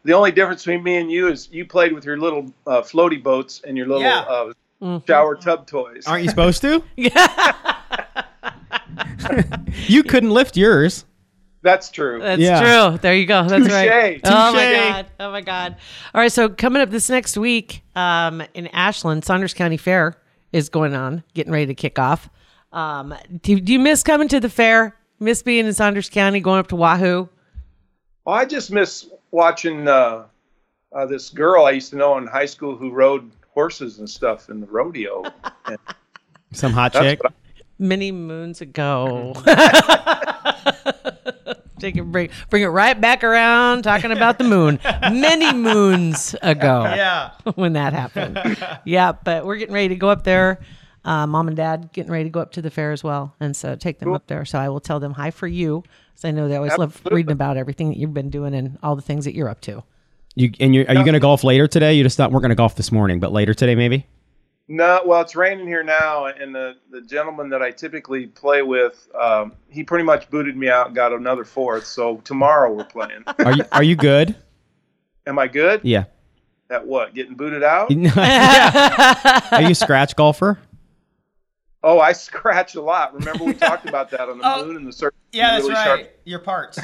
the 0.03 0.13
only 0.13 0.31
difference 0.31 0.61
between 0.63 0.83
me 0.83 0.97
and 0.97 1.11
you 1.11 1.29
is 1.29 1.49
you 1.51 1.65
played 1.65 1.93
with 1.93 2.05
your 2.05 2.17
little 2.19 2.53
uh, 2.67 2.81
floaty 2.81 3.21
boats 3.21 3.61
and 3.67 3.75
your 3.77 3.87
little 3.87 4.03
Yeah. 4.03 4.19
uh, 4.19 4.53
Mm-hmm. 4.81 5.05
shower 5.07 5.35
tub 5.35 5.65
toys. 5.65 6.05
Aren't 6.07 6.25
you 6.25 6.29
supposed 6.29 6.61
to? 6.63 6.83
you 9.87 10.03
couldn't 10.03 10.31
lift 10.31 10.57
yours. 10.57 11.05
That's 11.63 11.89
true. 11.89 12.19
That's 12.21 12.41
Yeah. 12.41 12.89
true. 12.89 12.97
There 12.99 13.15
you 13.15 13.25
go. 13.25 13.47
That's 13.47 13.67
right. 13.69 14.21
Touche. 14.23 14.31
Oh 14.33 14.53
my 14.53 14.71
god. 14.73 15.05
Oh 15.19 15.31
my 15.31 15.41
god. 15.41 15.75
All 16.13 16.21
right. 16.21 16.31
So 16.31 16.49
coming 16.49 16.81
up 16.81 16.89
this 16.91 17.09
next 17.09 17.37
week, 17.37 17.83
um, 17.95 18.43
in 18.53 18.67
Ashland, 18.67 19.23
Saunders 19.25 19.53
County 19.53 19.77
Fair 19.77 20.17
is 20.51 20.67
going 20.69 20.93
on, 20.93 21.23
getting 21.33 21.51
ready 21.53 21.65
to 21.67 21.73
kick 21.73 21.97
off. 21.97 22.29
Um, 22.73 23.15
do, 23.41 23.59
do 23.59 23.71
you 23.73 23.79
miss 23.79 24.03
coming 24.03 24.27
to 24.27 24.39
the 24.39 24.49
fair? 24.49 24.95
Miss 25.19 25.41
being 25.41 25.65
in 25.65 25.73
Saunders 25.73 26.09
County, 26.09 26.41
going 26.41 26.59
up 26.59 26.67
to 26.67 26.75
Wahoo? 26.75 27.29
Oh, 28.25 28.31
I 28.31 28.43
just 28.45 28.69
miss 28.71 29.07
watching 29.31 29.87
uh, 29.87 30.25
uh, 30.93 31.05
this 31.05 31.29
girl 31.29 31.65
I 31.65 31.71
used 31.71 31.91
to 31.91 31.95
know 31.95 32.17
in 32.17 32.27
high 32.27 32.45
school 32.45 32.75
who 32.75 32.91
rode 32.91 33.31
horses 33.53 33.99
and 33.99 34.09
stuff 34.09 34.49
in 34.49 34.59
the 34.59 34.67
rodeo. 34.67 35.23
Some 36.51 36.73
hot 36.73 36.91
chick. 36.93 37.21
I- 37.25 37.29
Many 37.79 38.11
moons 38.11 38.61
ago. 38.61 39.33
Take 41.83 41.97
it, 41.97 42.03
bring, 42.03 42.29
bring 42.49 42.63
it 42.63 42.67
right 42.67 42.99
back 42.99 43.25
around, 43.25 43.81
talking 43.81 44.13
about 44.13 44.37
the 44.37 44.45
moon. 44.45 44.79
Many 45.01 45.51
moons 45.53 46.33
ago. 46.41 46.83
Yeah. 46.85 47.31
when 47.55 47.73
that 47.73 47.91
happened. 47.91 48.39
yeah, 48.85 49.11
but 49.11 49.45
we're 49.45 49.57
getting 49.57 49.73
ready 49.73 49.89
to 49.89 49.97
go 49.97 50.07
up 50.07 50.23
there. 50.23 50.61
Uh, 51.03 51.27
Mom 51.27 51.49
and 51.49 51.57
Dad 51.57 51.89
getting 51.91 52.09
ready 52.09 52.23
to 52.23 52.29
go 52.29 52.39
up 52.39 52.53
to 52.53 52.61
the 52.61 52.71
fair 52.71 52.93
as 52.93 53.03
well, 53.03 53.35
and 53.41 53.53
so 53.53 53.75
take 53.75 53.99
them 53.99 54.13
up 54.13 54.27
there. 54.27 54.45
So 54.45 54.57
I 54.57 54.69
will 54.69 54.79
tell 54.79 55.01
them 55.01 55.11
hi 55.11 55.29
for 55.29 55.45
you, 55.45 55.83
because 56.13 56.23
I 56.23 56.31
know 56.31 56.47
they 56.47 56.55
always 56.55 56.77
love 56.77 57.01
reading 57.11 57.33
about 57.33 57.57
everything 57.57 57.89
that 57.89 57.97
you've 57.97 58.13
been 58.13 58.29
doing 58.29 58.55
and 58.55 58.79
all 58.81 58.95
the 58.95 59.01
things 59.01 59.25
that 59.25 59.35
you're 59.35 59.49
up 59.49 59.59
to. 59.61 59.83
You 60.35 60.51
and 60.61 60.73
you 60.73 60.85
are 60.87 60.95
you 60.95 61.03
going 61.03 61.15
to 61.15 61.19
golf 61.19 61.43
later 61.43 61.67
today? 61.67 61.95
You 61.95 62.03
just 62.03 62.15
thought 62.15 62.31
we're 62.31 62.39
going 62.39 62.51
to 62.51 62.55
golf 62.55 62.77
this 62.77 62.93
morning, 62.93 63.19
but 63.19 63.33
later 63.33 63.53
today 63.53 63.75
maybe. 63.75 64.07
No, 64.69 65.01
well, 65.05 65.21
it's 65.21 65.35
raining 65.35 65.67
here 65.67 65.83
now, 65.83 66.25
and 66.27 66.55
the, 66.55 66.75
the 66.89 67.01
gentleman 67.01 67.49
that 67.49 67.61
I 67.61 67.71
typically 67.71 68.27
play 68.27 68.61
with, 68.61 69.09
um, 69.19 69.53
he 69.69 69.83
pretty 69.83 70.05
much 70.05 70.29
booted 70.29 70.55
me 70.55 70.69
out 70.69 70.87
and 70.87 70.95
got 70.95 71.11
another 71.11 71.43
fourth. 71.43 71.85
So 71.85 72.17
tomorrow 72.23 72.71
we're 72.71 72.85
playing. 72.85 73.23
Are 73.39 73.51
you 73.51 73.63
are 73.73 73.83
you 73.83 73.95
good? 73.97 74.35
Am 75.27 75.37
I 75.37 75.47
good 75.47 75.81
Yeah. 75.83 76.05
at 76.69 76.85
what? 76.87 77.13
Getting 77.13 77.35
booted 77.35 77.61
out? 77.63 77.91
Are 79.51 79.61
you 79.61 79.69
a 79.69 79.75
scratch 79.75 80.15
golfer? 80.15 80.57
Oh, 81.83 81.99
I 81.99 82.13
scratch 82.13 82.75
a 82.75 82.81
lot. 82.81 83.13
Remember 83.13 83.43
we 83.43 83.53
talked 83.53 83.87
about 83.87 84.09
that 84.11 84.29
on 84.29 84.37
the 84.37 84.57
moon 84.65 84.77
and 84.77 84.87
the 84.87 84.93
surface. 84.93 85.17
really 85.33 85.73
sharp- 85.75 86.09
Your 86.23 86.39
parts. 86.39 86.79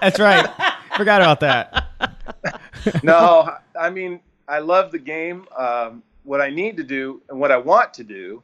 that's 0.00 0.20
right. 0.20 0.48
Forgot 0.96 1.20
about 1.22 1.40
that. 1.40 3.02
no, 3.02 3.56
I 3.78 3.90
mean 3.90 4.20
I 4.48 4.60
love 4.60 4.92
the 4.92 4.98
game. 5.00 5.46
Um, 5.56 6.02
what 6.24 6.40
I 6.40 6.50
need 6.50 6.76
to 6.76 6.82
do 6.84 7.22
and 7.28 7.38
what 7.40 7.50
I 7.50 7.56
want 7.56 7.94
to 7.94 8.04
do 8.04 8.42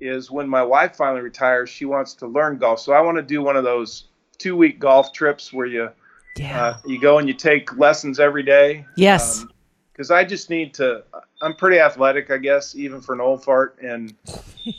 is 0.00 0.30
when 0.30 0.48
my 0.48 0.62
wife 0.62 0.96
finally 0.96 1.20
retires, 1.20 1.68
she 1.68 1.84
wants 1.84 2.14
to 2.14 2.26
learn 2.26 2.58
golf. 2.58 2.80
So 2.80 2.92
I 2.92 3.00
want 3.00 3.16
to 3.16 3.22
do 3.22 3.42
one 3.42 3.56
of 3.56 3.64
those 3.64 4.04
two 4.38 4.56
week 4.56 4.78
golf 4.78 5.12
trips 5.12 5.52
where 5.52 5.66
you 5.66 5.90
Yeah. 6.36 6.64
uh, 6.66 6.76
you 6.86 7.00
go 7.00 7.18
and 7.18 7.26
you 7.26 7.34
take 7.34 7.76
lessons 7.76 8.20
every 8.20 8.42
day. 8.44 8.86
yes. 8.96 9.44
because 9.92 10.12
I 10.12 10.24
just 10.24 10.48
need 10.48 10.74
to. 10.74 11.02
I'm 11.42 11.54
pretty 11.56 11.80
athletic, 11.80 12.30
I 12.30 12.36
guess, 12.38 12.76
even 12.76 13.00
for 13.00 13.14
an 13.14 13.20
old 13.20 13.42
fart, 13.44 13.78
and 13.82 14.14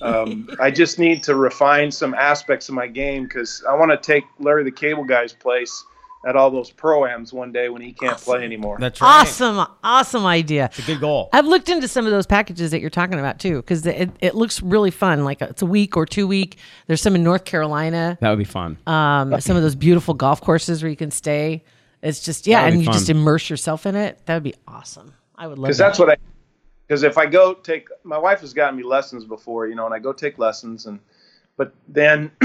um, 0.01 0.49
I 0.61 0.71
just 0.71 0.97
need 0.99 1.23
to 1.23 1.35
refine 1.35 1.91
some 1.91 2.13
aspects 2.13 2.69
of 2.69 2.75
my 2.75 2.87
game 2.87 3.23
because 3.23 3.61
I 3.69 3.75
want 3.75 3.91
to 3.91 3.97
take 3.97 4.23
Larry 4.39 4.63
the 4.63 4.71
Cable 4.71 5.03
Guy's 5.03 5.33
place 5.33 5.83
at 6.25 6.35
all 6.35 6.51
those 6.51 6.71
proams 6.71 7.31
one 7.31 7.51
day 7.51 7.69
when 7.69 7.81
he 7.81 7.93
can't 7.93 8.17
play 8.17 8.43
anymore. 8.43 8.77
That's 8.79 8.99
right. 8.99 9.21
awesome. 9.21 9.65
Awesome 9.83 10.25
idea. 10.25 10.65
It's 10.65 10.79
a 10.79 10.81
good 10.81 10.99
goal. 10.99 11.29
I've 11.31 11.45
looked 11.45 11.69
into 11.69 11.87
some 11.87 12.05
of 12.05 12.11
those 12.11 12.25
packages 12.25 12.71
that 12.71 12.81
you're 12.81 12.89
talking 12.89 13.19
about 13.19 13.39
too, 13.39 13.57
because 13.57 13.85
it, 13.85 14.09
it 14.19 14.35
looks 14.35 14.61
really 14.61 14.91
fun. 14.91 15.23
Like 15.23 15.41
it's 15.41 15.61
a 15.61 15.65
week 15.65 15.95
or 15.95 16.05
two 16.05 16.27
week. 16.27 16.57
There's 16.87 17.01
some 17.01 17.15
in 17.15 17.23
North 17.23 17.45
Carolina. 17.45 18.17
That 18.19 18.29
would 18.29 18.39
be 18.39 18.43
fun. 18.43 18.77
um, 18.85 19.39
some 19.39 19.55
of 19.55 19.63
those 19.63 19.75
beautiful 19.75 20.13
golf 20.13 20.41
courses 20.41 20.83
where 20.83 20.89
you 20.89 20.97
can 20.97 21.11
stay. 21.11 21.63
It's 22.01 22.23
just 22.23 22.47
yeah, 22.47 22.65
and 22.65 22.79
be 22.79 22.85
you 22.85 22.91
just 22.91 23.09
immerse 23.09 23.49
yourself 23.49 23.85
in 23.85 23.95
it. 23.95 24.19
That 24.25 24.35
would 24.35 24.43
be 24.43 24.55
awesome. 24.67 25.13
I 25.35 25.47
would 25.47 25.57
love 25.57 25.67
because 25.67 25.77
that. 25.77 25.87
that's 25.87 25.99
what 25.99 26.09
I. 26.09 26.17
Because 26.87 27.03
if 27.03 27.19
I 27.19 27.27
go 27.27 27.53
take, 27.53 27.87
my 28.03 28.17
wife 28.17 28.41
has 28.41 28.51
gotten 28.51 28.75
me 28.75 28.83
lessons 28.83 29.23
before, 29.23 29.67
you 29.67 29.75
know, 29.75 29.85
and 29.85 29.93
I 29.93 29.99
go 29.99 30.11
take 30.11 30.39
lessons, 30.39 30.85
and 30.87 30.99
but 31.59 31.73
then 31.89 32.31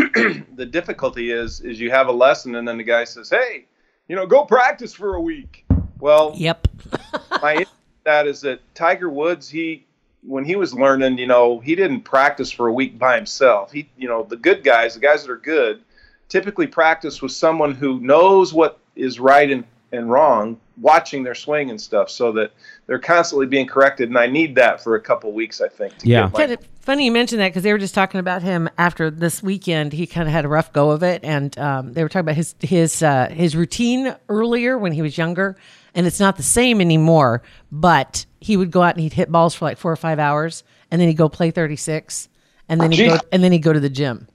the 0.56 0.66
difficulty 0.66 1.30
is, 1.30 1.60
is 1.60 1.78
you 1.78 1.88
have 1.88 2.08
a 2.08 2.12
lesson, 2.12 2.56
and 2.56 2.66
then 2.66 2.76
the 2.76 2.82
guy 2.82 3.04
says, 3.04 3.30
"Hey, 3.30 3.66
you 4.08 4.16
know, 4.16 4.26
go 4.26 4.44
practice 4.44 4.92
for 4.92 5.14
a 5.14 5.20
week." 5.20 5.64
Well, 6.00 6.34
Yep. 6.36 6.66
my 7.40 7.64
that 8.02 8.26
is 8.26 8.40
that 8.40 8.58
Tiger 8.74 9.08
Woods, 9.08 9.48
he 9.48 9.86
when 10.26 10.44
he 10.44 10.56
was 10.56 10.74
learning, 10.74 11.18
you 11.18 11.28
know, 11.28 11.60
he 11.60 11.76
didn't 11.76 12.00
practice 12.00 12.50
for 12.50 12.66
a 12.66 12.72
week 12.72 12.98
by 12.98 13.14
himself. 13.14 13.70
He, 13.70 13.88
you 13.96 14.08
know, 14.08 14.24
the 14.24 14.36
good 14.36 14.64
guys, 14.64 14.94
the 14.94 15.00
guys 15.00 15.22
that 15.22 15.30
are 15.30 15.36
good, 15.36 15.82
typically 16.28 16.66
practice 16.66 17.22
with 17.22 17.30
someone 17.30 17.72
who 17.72 18.00
knows 18.00 18.52
what 18.52 18.80
is 18.96 19.20
right 19.20 19.48
and, 19.48 19.64
and 19.92 20.10
wrong, 20.10 20.58
watching 20.80 21.22
their 21.22 21.34
swing 21.34 21.70
and 21.70 21.80
stuff, 21.80 22.10
so 22.10 22.32
that 22.32 22.50
they're 22.86 22.98
constantly 22.98 23.46
being 23.46 23.66
corrected. 23.66 24.08
And 24.08 24.18
I 24.18 24.26
need 24.26 24.56
that 24.56 24.82
for 24.82 24.96
a 24.96 25.00
couple 25.00 25.32
weeks, 25.32 25.60
I 25.60 25.68
think. 25.68 25.96
To 25.98 26.08
Yeah. 26.08 26.22
get 26.24 26.32
my- 26.32 26.38
kind 26.40 26.52
of 26.52 26.58
funny 26.80 27.04
you 27.06 27.12
mentioned 27.12 27.40
that 27.40 27.48
because 27.48 27.62
they 27.62 27.72
were 27.72 27.78
just 27.78 27.94
talking 27.94 28.18
about 28.20 28.42
him 28.42 28.68
after 28.76 29.10
this 29.10 29.42
weekend. 29.42 29.92
He 29.92 30.06
kind 30.06 30.26
of 30.26 30.32
had 30.32 30.44
a 30.44 30.48
rough 30.48 30.72
go 30.72 30.90
of 30.90 31.02
it, 31.02 31.20
and 31.24 31.56
um, 31.58 31.92
they 31.92 32.02
were 32.02 32.08
talking 32.08 32.20
about 32.26 32.36
his 32.36 32.54
his 32.60 33.02
uh, 33.02 33.28
his 33.30 33.54
routine 33.54 34.14
earlier 34.28 34.76
when 34.78 34.92
he 34.92 35.00
was 35.02 35.16
younger, 35.16 35.56
and 35.94 36.06
it's 36.06 36.20
not 36.20 36.36
the 36.36 36.42
same 36.42 36.80
anymore. 36.80 37.42
But 37.70 38.26
he 38.40 38.56
would 38.56 38.70
go 38.70 38.82
out 38.82 38.94
and 38.94 39.00
he'd 39.00 39.12
hit 39.14 39.30
balls 39.30 39.54
for 39.54 39.64
like 39.64 39.78
four 39.78 39.92
or 39.92 39.96
five 39.96 40.18
hours, 40.18 40.64
and 40.90 41.00
then 41.00 41.08
he'd 41.08 41.16
go 41.16 41.28
play 41.28 41.50
thirty 41.52 41.76
six, 41.76 42.28
and 42.68 42.80
then 42.80 42.90
he'd 42.90 43.08
go 43.08 43.18
and 43.32 43.44
then 43.44 43.52
he'd 43.52 43.60
go 43.62 43.72
to 43.72 43.80
the 43.80 43.88
gym. 43.90 44.26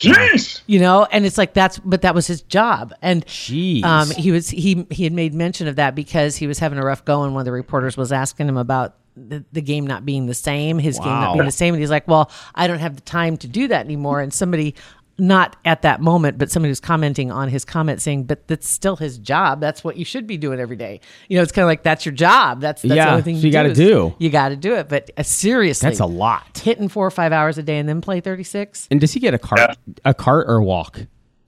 Jeez. 0.00 0.60
You 0.66 0.80
know, 0.80 1.06
and 1.10 1.24
it's 1.24 1.38
like 1.38 1.54
that's 1.54 1.78
but 1.78 2.02
that 2.02 2.14
was 2.14 2.26
his 2.26 2.42
job, 2.42 2.92
and 3.00 3.24
Jeez. 3.26 3.84
um, 3.84 4.10
he 4.10 4.32
was 4.32 4.48
he 4.48 4.86
he 4.90 5.04
had 5.04 5.12
made 5.12 5.34
mention 5.34 5.68
of 5.68 5.76
that 5.76 5.94
because 5.94 6.36
he 6.36 6.46
was 6.46 6.58
having 6.58 6.78
a 6.78 6.84
rough 6.84 7.04
go, 7.04 7.22
and 7.22 7.32
one 7.32 7.42
of 7.42 7.44
the 7.44 7.52
reporters 7.52 7.96
was 7.96 8.10
asking 8.10 8.48
him 8.48 8.56
about 8.56 8.96
the, 9.16 9.44
the 9.52 9.62
game 9.62 9.86
not 9.86 10.04
being 10.04 10.26
the 10.26 10.34
same, 10.34 10.78
his 10.78 10.98
game 10.98 11.06
not 11.06 11.34
being 11.34 11.44
the 11.44 11.52
same, 11.52 11.74
and 11.74 11.80
he's 11.80 11.90
like, 11.90 12.08
"Well, 12.08 12.30
I 12.54 12.66
don't 12.66 12.80
have 12.80 12.96
the 12.96 13.02
time 13.02 13.36
to 13.38 13.48
do 13.48 13.68
that 13.68 13.84
anymore." 13.84 14.20
And 14.20 14.34
somebody, 14.34 14.74
not 15.16 15.56
at 15.64 15.82
that 15.82 16.00
moment, 16.00 16.38
but 16.38 16.50
somebody 16.50 16.70
was 16.70 16.80
commenting 16.80 17.30
on 17.30 17.48
his 17.48 17.64
comment 17.64 18.02
saying, 18.02 18.24
"But 18.24 18.48
that's 18.48 18.68
still 18.68 18.96
his 18.96 19.16
job. 19.18 19.60
That's 19.60 19.84
what 19.84 19.96
you 19.96 20.04
should 20.04 20.26
be 20.26 20.36
doing 20.36 20.58
every 20.58 20.76
day." 20.76 21.00
You 21.28 21.36
know, 21.36 21.42
it's 21.42 21.52
kind 21.52 21.62
of 21.64 21.68
like 21.68 21.82
that's 21.84 22.04
your 22.04 22.14
job. 22.14 22.60
That's, 22.60 22.82
that's 22.82 22.90
the 22.90 22.96
Yeah, 22.96 23.10
only 23.12 23.22
thing 23.22 23.36
so 23.36 23.42
you, 23.42 23.46
you 23.46 23.52
gotta 23.52 23.72
do. 23.74 24.14
You 24.18 24.30
got 24.30 24.48
to 24.48 24.56
do 24.56 24.74
it. 24.74 24.88
But 24.88 25.10
uh, 25.16 25.22
seriously, 25.22 25.88
That's 25.88 26.00
a 26.00 26.06
lot. 26.06 26.58
Hitting 26.58 26.88
four 26.88 27.06
or 27.06 27.10
five 27.12 27.32
hours 27.32 27.58
a 27.58 27.62
day 27.62 27.78
and 27.78 27.88
then 27.88 28.00
play 28.00 28.20
thirty 28.20 28.42
six. 28.44 28.88
And 28.90 29.00
does 29.00 29.12
he 29.12 29.20
get 29.20 29.34
a 29.34 29.38
cart, 29.38 29.76
a 30.04 30.14
cart 30.14 30.46
or 30.48 30.60
walk? 30.62 31.00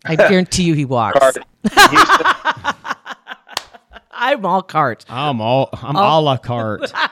I 0.04 0.14
guarantee 0.14 0.62
you, 0.62 0.74
he 0.74 0.84
walks. 0.84 1.18
I'm 4.18 4.46
all 4.46 4.62
cart. 4.62 5.04
I'm 5.08 5.40
all 5.40 5.68
I'm 5.72 5.96
all. 5.96 6.20
a 6.20 6.22
la 6.22 6.36
carte. 6.36 6.92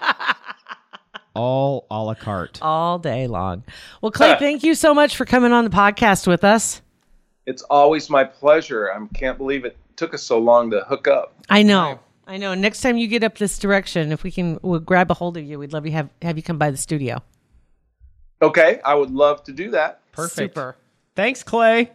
all 1.35 1.87
a 1.91 2.03
la 2.03 2.15
carte. 2.15 2.59
all 2.63 2.99
day 2.99 3.27
long. 3.27 3.65
Well, 4.01 4.13
Clay, 4.13 4.37
thank 4.39 4.63
you 4.63 4.75
so 4.75 4.95
much 4.95 5.17
for 5.17 5.25
coming 5.25 5.53
on 5.53 5.65
the 5.65 5.71
podcast 5.71 6.27
with 6.27 6.45
us. 6.45 6.81
it's 7.47 7.63
always 7.63 8.09
my 8.09 8.25
pleasure. 8.25 8.91
I 8.93 9.07
can't 9.15 9.37
believe 9.39 9.65
it 9.65 9.77
took 9.97 10.15
us 10.15 10.23
so 10.23 10.39
long 10.39 10.71
to 10.71 10.81
hook 10.81 11.07
up. 11.09 11.35
I 11.51 11.63
know. 11.63 12.01
I 12.27 12.39
know. 12.39 12.55
Next 12.55 12.81
time 12.81 12.97
you 12.97 13.07
get 13.07 13.23
up 13.23 13.37
this 13.39 13.59
direction, 13.59 14.11
if 14.11 14.23
we 14.23 14.31
can 14.31 14.59
we'll 14.63 14.81
grab 14.81 15.11
a 15.11 15.15
hold 15.15 15.37
of 15.37 15.45
you, 15.45 15.59
we'd 15.59 15.73
love 15.73 15.85
to 15.85 15.91
have 15.91 16.09
have 16.23 16.37
you 16.37 16.43
come 16.43 16.57
by 16.59 16.71
the 16.71 16.77
studio. 16.79 17.23
Okay, 18.43 18.81
I 18.85 18.95
would 18.95 19.11
love 19.11 19.45
to 19.45 19.53
do 19.53 19.71
that. 19.73 20.01
Perfect. 20.13 20.55
Super. 20.55 20.77
Thanks, 21.17 21.43
Clay. 21.43 21.91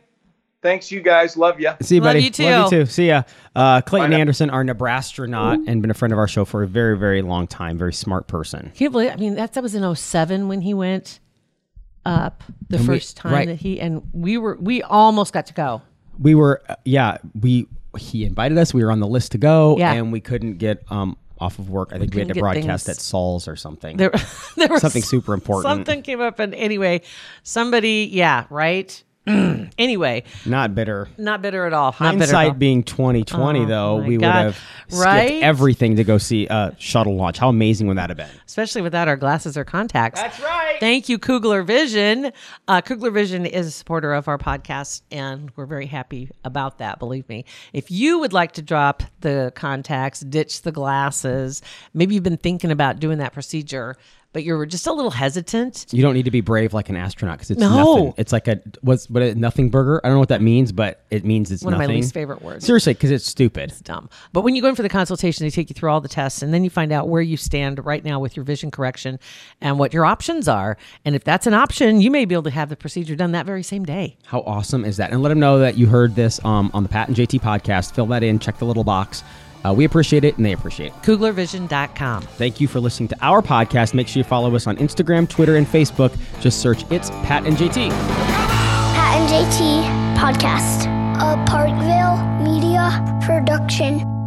Thanks, 0.62 0.92
you 0.92 1.02
guys. 1.02 1.38
Love 1.38 1.60
you. 1.60 1.72
See 1.82 1.96
you, 1.96 2.02
Love 2.02 2.10
buddy. 2.10 2.24
you 2.24 2.30
too. 2.32 2.44
Love 2.44 2.72
you 2.74 2.80
too. 2.82 2.86
See 2.86 3.08
ya. 3.08 3.24
Uh, 3.56 3.80
Clayton 3.82 4.10
Bye 4.12 4.16
now. 4.18 4.22
Anderson, 4.22 4.50
our 4.50 4.64
Nebraska 4.64 5.22
Nebrastronaut, 5.22 5.68
and 5.68 5.82
been 5.82 5.90
a 5.92 5.94
friend 5.94 6.12
of 6.12 6.20
our 6.20 6.28
show 6.28 6.44
for 6.44 6.64
a 6.64 6.68
very, 6.68 6.98
very 6.98 7.22
long 7.22 7.48
time. 7.48 7.78
Very 7.78 7.94
smart 7.94 8.28
person. 8.28 8.72
Can 8.76 8.84
you 8.84 8.90
believe 8.90 9.12
I 9.12 9.16
mean 9.16 9.36
that 9.36 9.54
that 9.54 9.64
was 9.64 9.74
in 9.74 9.96
07 9.96 10.48
when 10.50 10.62
he 10.62 10.74
went 10.74 11.20
up 12.06 12.44
the 12.70 12.78
And 12.78 12.88
we- 12.88 12.96
first 12.96 13.16
time 13.18 13.32
right. 13.34 13.48
that 13.48 13.56
he 13.56 13.80
and 13.80 14.02
we 14.14 14.38
were 14.38 14.58
we 14.60 14.82
almost 14.84 15.32
got 15.34 15.46
to 15.48 15.54
go. 15.54 15.82
We 16.18 16.36
were, 16.36 16.62
uh, 16.68 16.76
yeah, 16.84 17.18
we 17.40 17.68
he 17.98 18.26
invited 18.26 18.58
us. 18.58 18.74
We 18.74 18.84
were 18.84 18.92
on 18.92 19.00
the 19.00 19.08
list 19.08 19.32
to 19.34 19.38
go, 19.38 19.78
Yeah. 19.78 19.94
and 19.94 20.12
we 20.12 20.20
couldn't 20.20 20.58
get 20.58 20.84
um 20.92 21.16
off 21.40 21.58
of 21.58 21.70
work. 21.70 21.92
I 21.94 22.00
think 22.00 22.14
we, 22.14 22.20
had 22.20 22.28
to 22.34 22.40
broadcast 22.40 22.86
things- 22.88 22.98
at 22.98 23.02
Saul's 23.02 23.48
or 23.48 23.56
something. 23.56 23.96
There, 23.96 24.12
there 24.58 24.68
was 24.68 24.82
Something 24.82 25.04
super 25.04 25.34
important. 25.34 25.72
Something 25.72 26.02
came 26.02 26.20
up 26.20 26.40
and 26.40 26.54
anyway, 26.54 27.02
somebody, 27.44 28.10
yeah, 28.12 28.44
right. 28.50 29.02
Anyway, 29.78 30.24
Not 30.46 30.76
bitter. 30.76 31.08
not 31.18 31.42
bitter 31.42 31.66
at 31.66 31.74
all. 31.74 31.96
Not 32.00 32.18
bitter 32.18 32.24
at 32.24 32.34
all. 32.34 32.42
Hindsight 32.42 32.60
being 32.60 32.84
2020, 32.84 33.62
Oh, 33.62 33.66
though, 33.66 33.96
we 33.98 34.18
God. 34.18 34.26
would 34.28 34.34
have 34.54 34.60
skipped 34.90 35.04
Right? 35.06 35.44
everything 35.44 35.96
to 35.98 36.04
go 36.04 36.18
see 36.18 36.48
a 36.48 36.76
shuttle 36.80 37.16
launch. 37.16 37.38
How 37.38 37.50
amazing 37.50 37.88
would 37.88 37.98
that 37.98 38.10
have 38.10 38.18
been? 38.18 38.30
especially 38.48 38.82
without 38.82 39.08
our 39.08 39.16
glasses 39.16 39.56
or 39.56 39.64
contacts. 39.64 40.20
That's 40.20 40.40
right. 40.42 40.78
Thank 40.80 41.08
you, 41.08 41.20
Kugler 41.20 41.62
Vision. 41.62 42.32
Uh, 42.68 42.82
Kugler 42.82 43.12
Vision 43.12 43.46
is 43.46 43.68
a 43.68 43.72
supporter 43.72 44.12
of 44.14 44.28
our 44.28 44.40
podcast, 44.40 45.02
and 45.12 45.52
we're 45.56 45.68
very 45.68 45.86
happy 45.86 46.30
about 46.44 46.80
that. 46.80 46.98
Believe 47.00 47.30
me. 47.30 47.46
If 47.74 47.92
you 47.92 48.18
would 48.20 48.34
like 48.34 48.54
to 48.54 48.62
drop 48.64 49.04
the 49.22 49.54
contacts, 49.56 50.22
ditch 50.22 50.64
the 50.64 50.72
glasses, 50.72 51.62
maybe 51.94 52.16
you've 52.16 52.24
been 52.24 52.38
thinking 52.38 52.72
about 52.72 53.00
doing 53.00 53.20
that 53.20 53.34
procedure, 53.34 53.96
but 54.32 54.44
you're 54.44 54.66
just 54.66 54.86
a 54.88 54.94
little 54.94 55.12
hesitant. 55.12 55.86
You 55.92 56.02
don't 56.02 56.14
need 56.14 56.26
to 56.26 56.32
be 56.32 56.42
brave 56.42 56.74
like 56.74 56.90
an 56.90 56.96
astronaut 56.96 57.38
because 57.38 57.52
it's 57.52 57.60
No. 57.60 57.96
nothing. 57.96 58.14
It's 58.18 58.32
like 58.32 58.48
a 58.48 58.62
what's 58.82 59.10
what 59.10 59.24
a 59.24 59.34
nothing 59.36 59.70
burger. 59.70 60.00
I 60.04 60.08
don't 60.08 60.16
know 60.16 60.20
what 60.20 60.30
that 60.30 60.42
means, 60.42 60.72
but 60.72 61.04
it 61.10 61.26
means 61.26 61.52
it's 61.52 61.64
One 61.64 61.74
of 61.74 61.80
my 61.80 61.88
least 61.88 62.14
favorite 62.14 62.42
words. 62.42 62.66
Seriously, 62.66 62.94
because 62.94 63.12
it's 63.12 63.26
stupid. 63.26 63.72
It's 63.72 63.82
dumb. 63.82 64.10
But 64.34 64.42
when 64.42 64.56
you 64.56 64.62
go 64.62 64.68
in 64.70 64.76
for 64.76 64.84
the 64.84 64.90
consultation, 64.90 65.46
they 65.46 65.50
take 65.50 65.70
you 65.70 65.74
through 65.74 65.90
all 65.90 66.02
the 66.02 66.08
tests 66.08 66.42
and 66.42 66.54
then 66.54 66.64
you 66.64 66.70
find 66.70 66.92
out 66.92 67.10
where 67.10 67.22
you 67.22 67.38
stand 67.38 67.84
right 67.86 68.04
now 68.04 68.20
with 68.20 68.36
your 68.36 68.44
vision 68.46 68.70
correction 68.72 69.20
and 69.62 69.80
what 69.80 69.94
your 69.94 70.06
options 70.06 70.48
are. 70.48 70.78
And 71.06 71.16
if 71.16 71.24
that's 71.24 71.48
an 71.48 71.54
option, 71.54 72.02
you 72.02 72.12
may 72.12 72.26
be 72.26 72.36
able 72.36 72.44
to 72.44 72.52
have 72.52 72.70
the 72.70 72.76
procedure 72.78 73.16
done 73.16 73.32
that 73.32 73.46
very 73.46 73.64
same 73.64 73.84
day. 73.84 74.18
How 74.26 74.42
awesome 74.42 74.86
is 74.86 74.98
that? 74.98 75.12
And 75.12 75.22
let 75.24 75.30
them 75.30 75.40
know 75.40 75.60
that 75.60 75.78
you 75.78 75.88
heard 75.88 76.16
this 76.16 76.44
um, 76.46 76.70
on 76.74 76.84
the 76.84 76.90
Pat 76.90 77.08
and 77.08 77.18
JT 77.18 77.42
podcast. 77.42 77.94
Fill 77.94 78.06
that 78.08 78.24
in. 78.24 78.38
Check 78.40 78.60
the 78.60 78.66
little 78.66 78.84
box. 78.84 79.24
Uh, 79.66 79.74
we 79.74 79.86
appreciate 79.86 80.24
it, 80.24 80.38
and 80.38 80.46
they 80.46 80.54
appreciate 80.54 80.88
it. 80.88 80.94
KuglerVision.com. 81.04 82.24
Thank 82.24 82.62
you 82.62 82.68
for 82.68 82.80
listening 82.80 83.10
to 83.10 83.18
our 83.22 83.42
podcast. 83.42 83.94
Make 83.94 84.08
sure 84.08 84.20
you 84.20 84.24
follow 84.24 84.56
us 84.56 84.68
on 84.68 84.78
Instagram, 84.78 85.28
Twitter, 85.28 85.56
and 85.56 85.68
Facebook. 85.68 86.16
Just 86.40 86.62
search 86.62 86.84
It's 86.92 87.10
Pat 87.10 87.46
and 87.46 87.58
JT. 87.58 87.90
Pat 87.90 89.18
and 89.18 89.30
JT 89.30 90.18
Podcast. 90.18 90.86
A 91.22 91.46
Parkville 91.46 92.18
Media 92.44 93.20
Production. 93.26 94.19